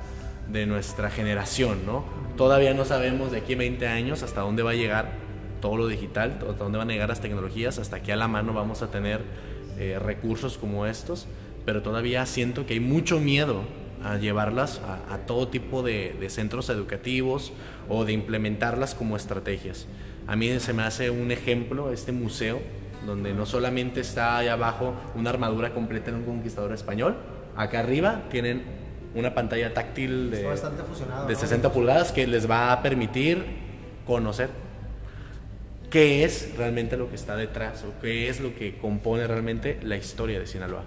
de 0.48 0.66
nuestra 0.66 1.10
generación. 1.10 1.86
¿no? 1.86 2.06
Todavía 2.38 2.74
no 2.74 2.86
sabemos 2.86 3.34
de 3.34 3.40
aquí 3.40 3.56
a 3.56 3.58
20 3.58 3.88
años 3.90 4.24
hasta 4.24 4.40
dónde 4.40 4.64
va 4.64 4.72
a 4.72 4.74
llegar 4.74 5.12
todo 5.60 5.76
lo 5.76 5.88
digital, 5.90 6.40
hasta 6.50 6.64
dónde 6.64 6.78
van 6.78 6.90
a 6.90 6.94
llegar 6.94 7.10
las 7.10 7.20
tecnologías, 7.20 7.78
hasta 7.78 7.98
aquí 7.98 8.12
a 8.12 8.16
la 8.16 8.30
mano 8.30 8.54
vamos 8.54 8.82
a 8.82 8.90
tener 8.90 9.20
eh, 9.78 10.00
recursos 10.00 10.58
como 10.58 10.86
estos, 10.86 11.28
pero 11.66 11.82
todavía 11.82 12.26
siento 12.26 12.66
que 12.66 12.76
hay 12.76 12.80
mucho 12.80 13.20
miedo 13.20 13.64
a 14.02 14.16
llevarlas 14.16 14.80
a, 15.10 15.18
todo 15.28 15.50
tipo 15.50 15.84
de, 15.84 16.16
de 16.18 16.30
centros 16.30 16.70
educativos 16.70 17.52
o 17.90 18.06
de 18.06 18.14
implementarlas 18.14 18.96
como 18.96 19.18
estrategias. 19.18 19.88
A 20.28 20.36
mí 20.36 20.60
se 20.60 20.74
me 20.74 20.84
hace 20.84 21.10
un 21.10 21.32
ejemplo 21.32 21.92
este 21.92 22.12
museo, 22.12 22.60
donde 23.06 23.34
no 23.34 23.46
solamente 23.46 24.02
está 24.02 24.38
ahí 24.38 24.48
abajo 24.48 24.94
una 25.16 25.30
armadura 25.32 25.74
completa 25.74 26.12
de 26.12 26.18
un 26.18 26.24
conquistador 26.24 26.74
español, 26.74 27.16
acá 27.56 27.80
arriba 27.80 28.24
tienen 28.30 28.64
una 29.16 29.34
pantalla 29.34 29.74
táctil 29.74 30.32
de, 30.32 30.44
de 31.28 31.36
60 31.36 31.72
pulgadas 31.74 32.12
que 32.12 32.28
les 32.28 32.50
va 32.50 32.72
a 32.72 32.82
permitir 32.82 33.44
conocer 34.06 34.50
qué 35.90 36.24
es 36.24 36.56
realmente 36.58 36.96
lo 36.96 37.10
que 37.10 37.16
está 37.16 37.36
detrás 37.36 37.84
o 37.84 38.00
qué 38.02 38.30
es 38.30 38.40
lo 38.40 38.56
que 38.56 38.78
compone 38.78 39.28
realmente 39.28 39.80
la 39.84 39.98
historia 39.98 40.40
de 40.40 40.48
Sinaloa. 40.48 40.84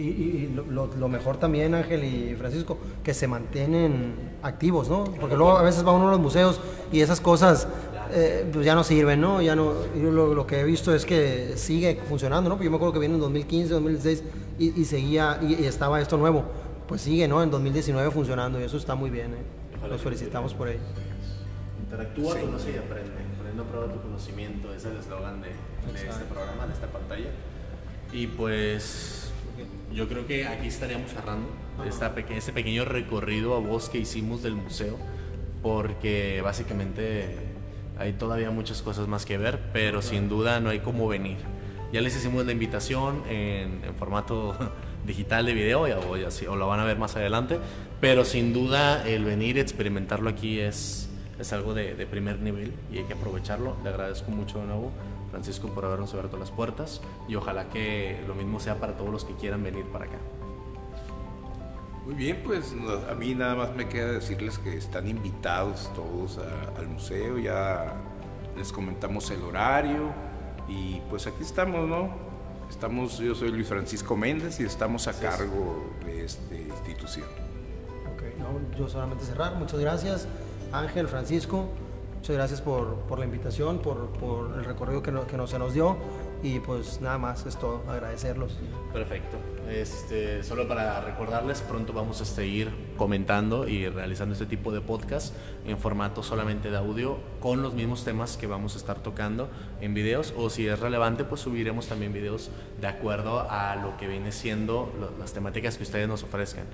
Y, 0.00 0.54
lo, 0.70 1.08
mejor 1.08 1.36
también, 1.36 1.74
Ángel 1.74 2.04
y 2.04 2.34
Francisco, 2.34 2.78
que 3.04 3.12
se 3.12 3.26
mantienen 3.26 4.14
activos, 4.42 4.88
¿no? 4.88 5.04
Porque 5.04 5.36
luego 5.36 5.58
a 5.58 5.62
veces 5.62 5.86
va 5.86 5.92
uno 5.92 6.08
a 6.08 6.12
los 6.12 6.20
museos 6.20 6.58
y 6.90 7.00
esas 7.00 7.20
cosas 7.20 7.68
eh, 8.12 8.48
pues 8.50 8.64
ya 8.64 8.74
no 8.74 8.82
sirven, 8.82 9.20
¿no? 9.20 9.42
Ya 9.42 9.54
no 9.54 9.74
lo, 9.94 10.46
que 10.46 10.60
he 10.60 10.64
visto 10.64 10.94
es 10.94 11.04
que 11.04 11.52
sigue 11.56 12.00
funcionando, 12.08 12.48
¿no? 12.48 12.60
yo 12.62 12.70
me 12.70 12.76
acuerdo 12.76 12.94
que 12.94 12.98
viene 12.98 13.14
en 13.14 13.20
2015, 13.20 13.74
2016 13.74 14.24
y, 14.58 14.84
seguía 14.84 15.38
y, 15.42 15.64
estaba 15.64 16.00
esto 16.00 16.16
nuevo. 16.16 16.44
Pues 16.88 17.02
sigue, 17.02 17.28
¿no? 17.28 17.42
En 17.42 17.50
2019 17.50 18.10
funcionando 18.10 18.58
y 18.60 18.64
eso 18.64 18.76
está 18.76 18.94
muy 18.94 19.10
bien, 19.10 19.34
¿eh? 19.34 19.88
Los 19.88 20.00
felicitamos 20.00 20.54
por 20.54 20.68
ello. 20.68 20.80
Interactúa, 21.84 22.36
conoce 22.36 22.72
y 22.72 22.76
aprende. 22.76 23.12
Aprende 23.38 23.62
a 23.62 23.64
probar 23.64 23.92
tu 23.92 24.00
conocimiento, 24.00 24.72
ese 24.72 24.88
es 24.88 24.94
el 24.94 25.00
eslogan 25.00 25.40
de, 25.40 25.48
de 25.48 26.08
este 26.08 26.24
programa, 26.24 26.66
de 26.66 26.72
esta 26.72 26.86
pantalla. 26.88 27.30
Y 28.12 28.26
pues 28.26 29.29
yo 29.92 30.08
creo 30.08 30.26
que 30.26 30.46
aquí 30.46 30.68
estaríamos 30.68 31.10
cerrando 31.10 31.48
esta 31.86 32.14
este 32.30 32.52
pequeño 32.52 32.84
recorrido 32.84 33.54
a 33.54 33.58
voz 33.58 33.88
que 33.88 33.98
hicimos 33.98 34.42
del 34.42 34.54
museo, 34.54 34.96
porque 35.62 36.40
básicamente 36.42 37.36
hay 37.98 38.12
todavía 38.12 38.50
muchas 38.50 38.82
cosas 38.82 39.08
más 39.08 39.26
que 39.26 39.38
ver, 39.38 39.60
pero 39.72 40.02
sin 40.02 40.28
duda 40.28 40.60
no 40.60 40.70
hay 40.70 40.80
cómo 40.80 41.08
venir. 41.08 41.38
Ya 41.92 42.00
les 42.00 42.16
hicimos 42.16 42.46
la 42.46 42.52
invitación 42.52 43.24
en, 43.28 43.82
formato 43.98 44.54
digital 45.06 45.46
de 45.46 45.54
video, 45.54 45.82
o, 45.82 46.16
ya, 46.16 46.28
o 46.48 46.56
lo 46.56 46.68
van 46.68 46.80
a 46.80 46.84
ver 46.84 46.98
más 46.98 47.16
adelante, 47.16 47.58
pero 48.00 48.24
sin 48.24 48.52
duda 48.52 49.06
el 49.06 49.24
venir 49.24 49.56
y 49.56 49.60
experimentarlo 49.60 50.30
aquí 50.30 50.60
es, 50.60 51.10
es 51.38 51.52
algo 51.52 51.74
de, 51.74 51.94
de 51.94 52.06
primer 52.06 52.38
nivel 52.38 52.74
y 52.92 52.98
hay 52.98 53.04
que 53.04 53.14
aprovecharlo. 53.14 53.76
Le 53.82 53.90
agradezco 53.90 54.30
mucho 54.30 54.60
de 54.60 54.66
nuevo 54.66 54.92
Francisco, 55.30 55.68
por 55.68 55.84
habernos 55.84 56.12
abierto 56.12 56.36
las 56.36 56.50
puertas 56.50 57.00
y 57.28 57.34
ojalá 57.36 57.68
que 57.68 58.22
lo 58.26 58.34
mismo 58.34 58.60
sea 58.60 58.80
para 58.80 58.96
todos 58.96 59.10
los 59.10 59.24
que 59.24 59.34
quieran 59.34 59.62
venir 59.62 59.84
para 59.86 60.06
acá. 60.06 60.18
Muy 62.04 62.14
bien, 62.14 62.42
pues 62.44 62.74
a 63.08 63.14
mí 63.14 63.34
nada 63.34 63.54
más 63.54 63.74
me 63.76 63.88
queda 63.88 64.10
decirles 64.10 64.58
que 64.58 64.76
están 64.76 65.06
invitados 65.06 65.90
todos 65.94 66.38
al 66.76 66.88
museo, 66.88 67.38
ya 67.38 67.94
les 68.56 68.72
comentamos 68.72 69.30
el 69.30 69.42
horario 69.42 70.12
y 70.66 71.00
pues 71.08 71.26
aquí 71.26 71.42
estamos, 71.42 71.88
¿no? 71.88 72.10
Estamos, 72.68 73.18
yo 73.18 73.34
soy 73.34 73.50
Luis 73.50 73.68
Francisco 73.68 74.16
Méndez 74.16 74.60
y 74.60 74.64
estamos 74.64 75.08
a 75.08 75.12
cargo 75.12 75.92
de 76.04 76.24
esta 76.24 76.54
institución. 76.54 77.26
Ok, 78.14 78.22
no, 78.38 78.78
yo 78.78 78.88
solamente 78.88 79.24
cerrar, 79.24 79.54
muchas 79.56 79.78
gracias 79.78 80.28
Ángel, 80.72 81.08
Francisco. 81.08 81.68
Muchas 82.20 82.36
gracias 82.36 82.60
por, 82.60 82.96
por 83.08 83.18
la 83.18 83.24
invitación, 83.24 83.78
por, 83.78 84.08
por, 84.10 84.58
el 84.58 84.66
recorrido 84.66 85.02
que, 85.02 85.10
no, 85.10 85.26
que 85.26 85.38
se 85.46 85.58
nos 85.58 85.72
dio 85.72 85.96
y 86.42 86.60
pues 86.60 87.00
nada 87.00 87.16
más 87.16 87.46
es 87.46 87.56
todo, 87.56 87.82
agradecerlos. 87.88 88.58
Perfecto. 88.92 89.38
Este, 89.70 90.42
solo 90.42 90.68
para 90.68 91.00
recordarles, 91.00 91.62
pronto 91.62 91.94
vamos 91.94 92.20
a 92.20 92.26
seguir 92.26 92.70
comentando 92.98 93.66
y 93.66 93.88
realizando 93.88 94.34
este 94.34 94.44
tipo 94.44 94.70
de 94.70 94.82
podcast 94.82 95.34
en 95.64 95.78
formato 95.78 96.22
solamente 96.22 96.70
de 96.70 96.76
audio 96.76 97.16
con 97.40 97.62
los 97.62 97.72
mismos 97.72 98.04
temas 98.04 98.36
que 98.36 98.46
vamos 98.46 98.74
a 98.74 98.78
estar 98.78 99.02
tocando 99.02 99.48
en 99.80 99.94
videos 99.94 100.34
o 100.36 100.50
si 100.50 100.68
es 100.68 100.78
relevante 100.78 101.24
pues 101.24 101.40
subiremos 101.40 101.86
también 101.86 102.12
videos 102.12 102.50
de 102.82 102.86
acuerdo 102.86 103.46
a 103.48 103.76
lo 103.76 103.96
que 103.96 104.08
viene 104.08 104.30
siendo 104.30 104.92
las 105.18 105.32
temáticas 105.32 105.78
que 105.78 105.84
ustedes 105.84 106.06
nos 106.06 106.22
ofrezcan 106.22 106.66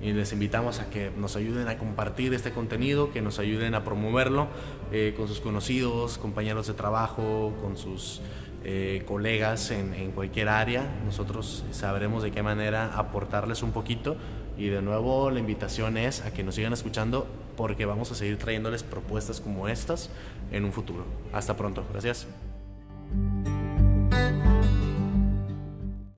y 0.00 0.12
les 0.12 0.32
invitamos 0.32 0.80
a 0.80 0.90
que 0.90 1.10
nos 1.16 1.36
ayuden 1.36 1.68
a 1.68 1.78
compartir 1.78 2.34
este 2.34 2.52
contenido, 2.52 3.12
que 3.12 3.22
nos 3.22 3.38
ayuden 3.38 3.74
a 3.74 3.84
promoverlo 3.84 4.48
eh, 4.92 5.14
con 5.16 5.28
sus 5.28 5.40
conocidos, 5.40 6.18
compañeros 6.18 6.66
de 6.66 6.74
trabajo, 6.74 7.54
con 7.60 7.76
sus 7.76 8.20
eh, 8.64 9.02
colegas 9.06 9.70
en, 9.70 9.94
en, 9.94 10.10
cualquier 10.10 10.48
área. 10.48 10.82
Nosotros 11.04 11.64
sabremos 11.70 12.22
de 12.22 12.32
qué 12.32 12.42
manera 12.42 12.96
aportarles 12.96 13.62
un 13.62 13.72
poquito. 13.72 14.16
Y 14.56 14.68
de 14.68 14.82
nuevo 14.82 15.30
la 15.30 15.40
invitación 15.40 15.96
es 15.96 16.22
a 16.22 16.32
que 16.32 16.44
nos 16.44 16.54
sigan 16.54 16.72
escuchando 16.72 17.26
porque 17.56 17.86
vamos 17.86 18.10
a 18.12 18.14
seguir 18.14 18.38
trayéndoles 18.38 18.82
propuestas 18.82 19.40
como 19.40 19.68
estas 19.68 20.10
en 20.52 20.64
un 20.64 20.72
futuro. 20.72 21.04
Hasta 21.32 21.56
pronto. 21.56 21.84
Gracias. 21.92 22.26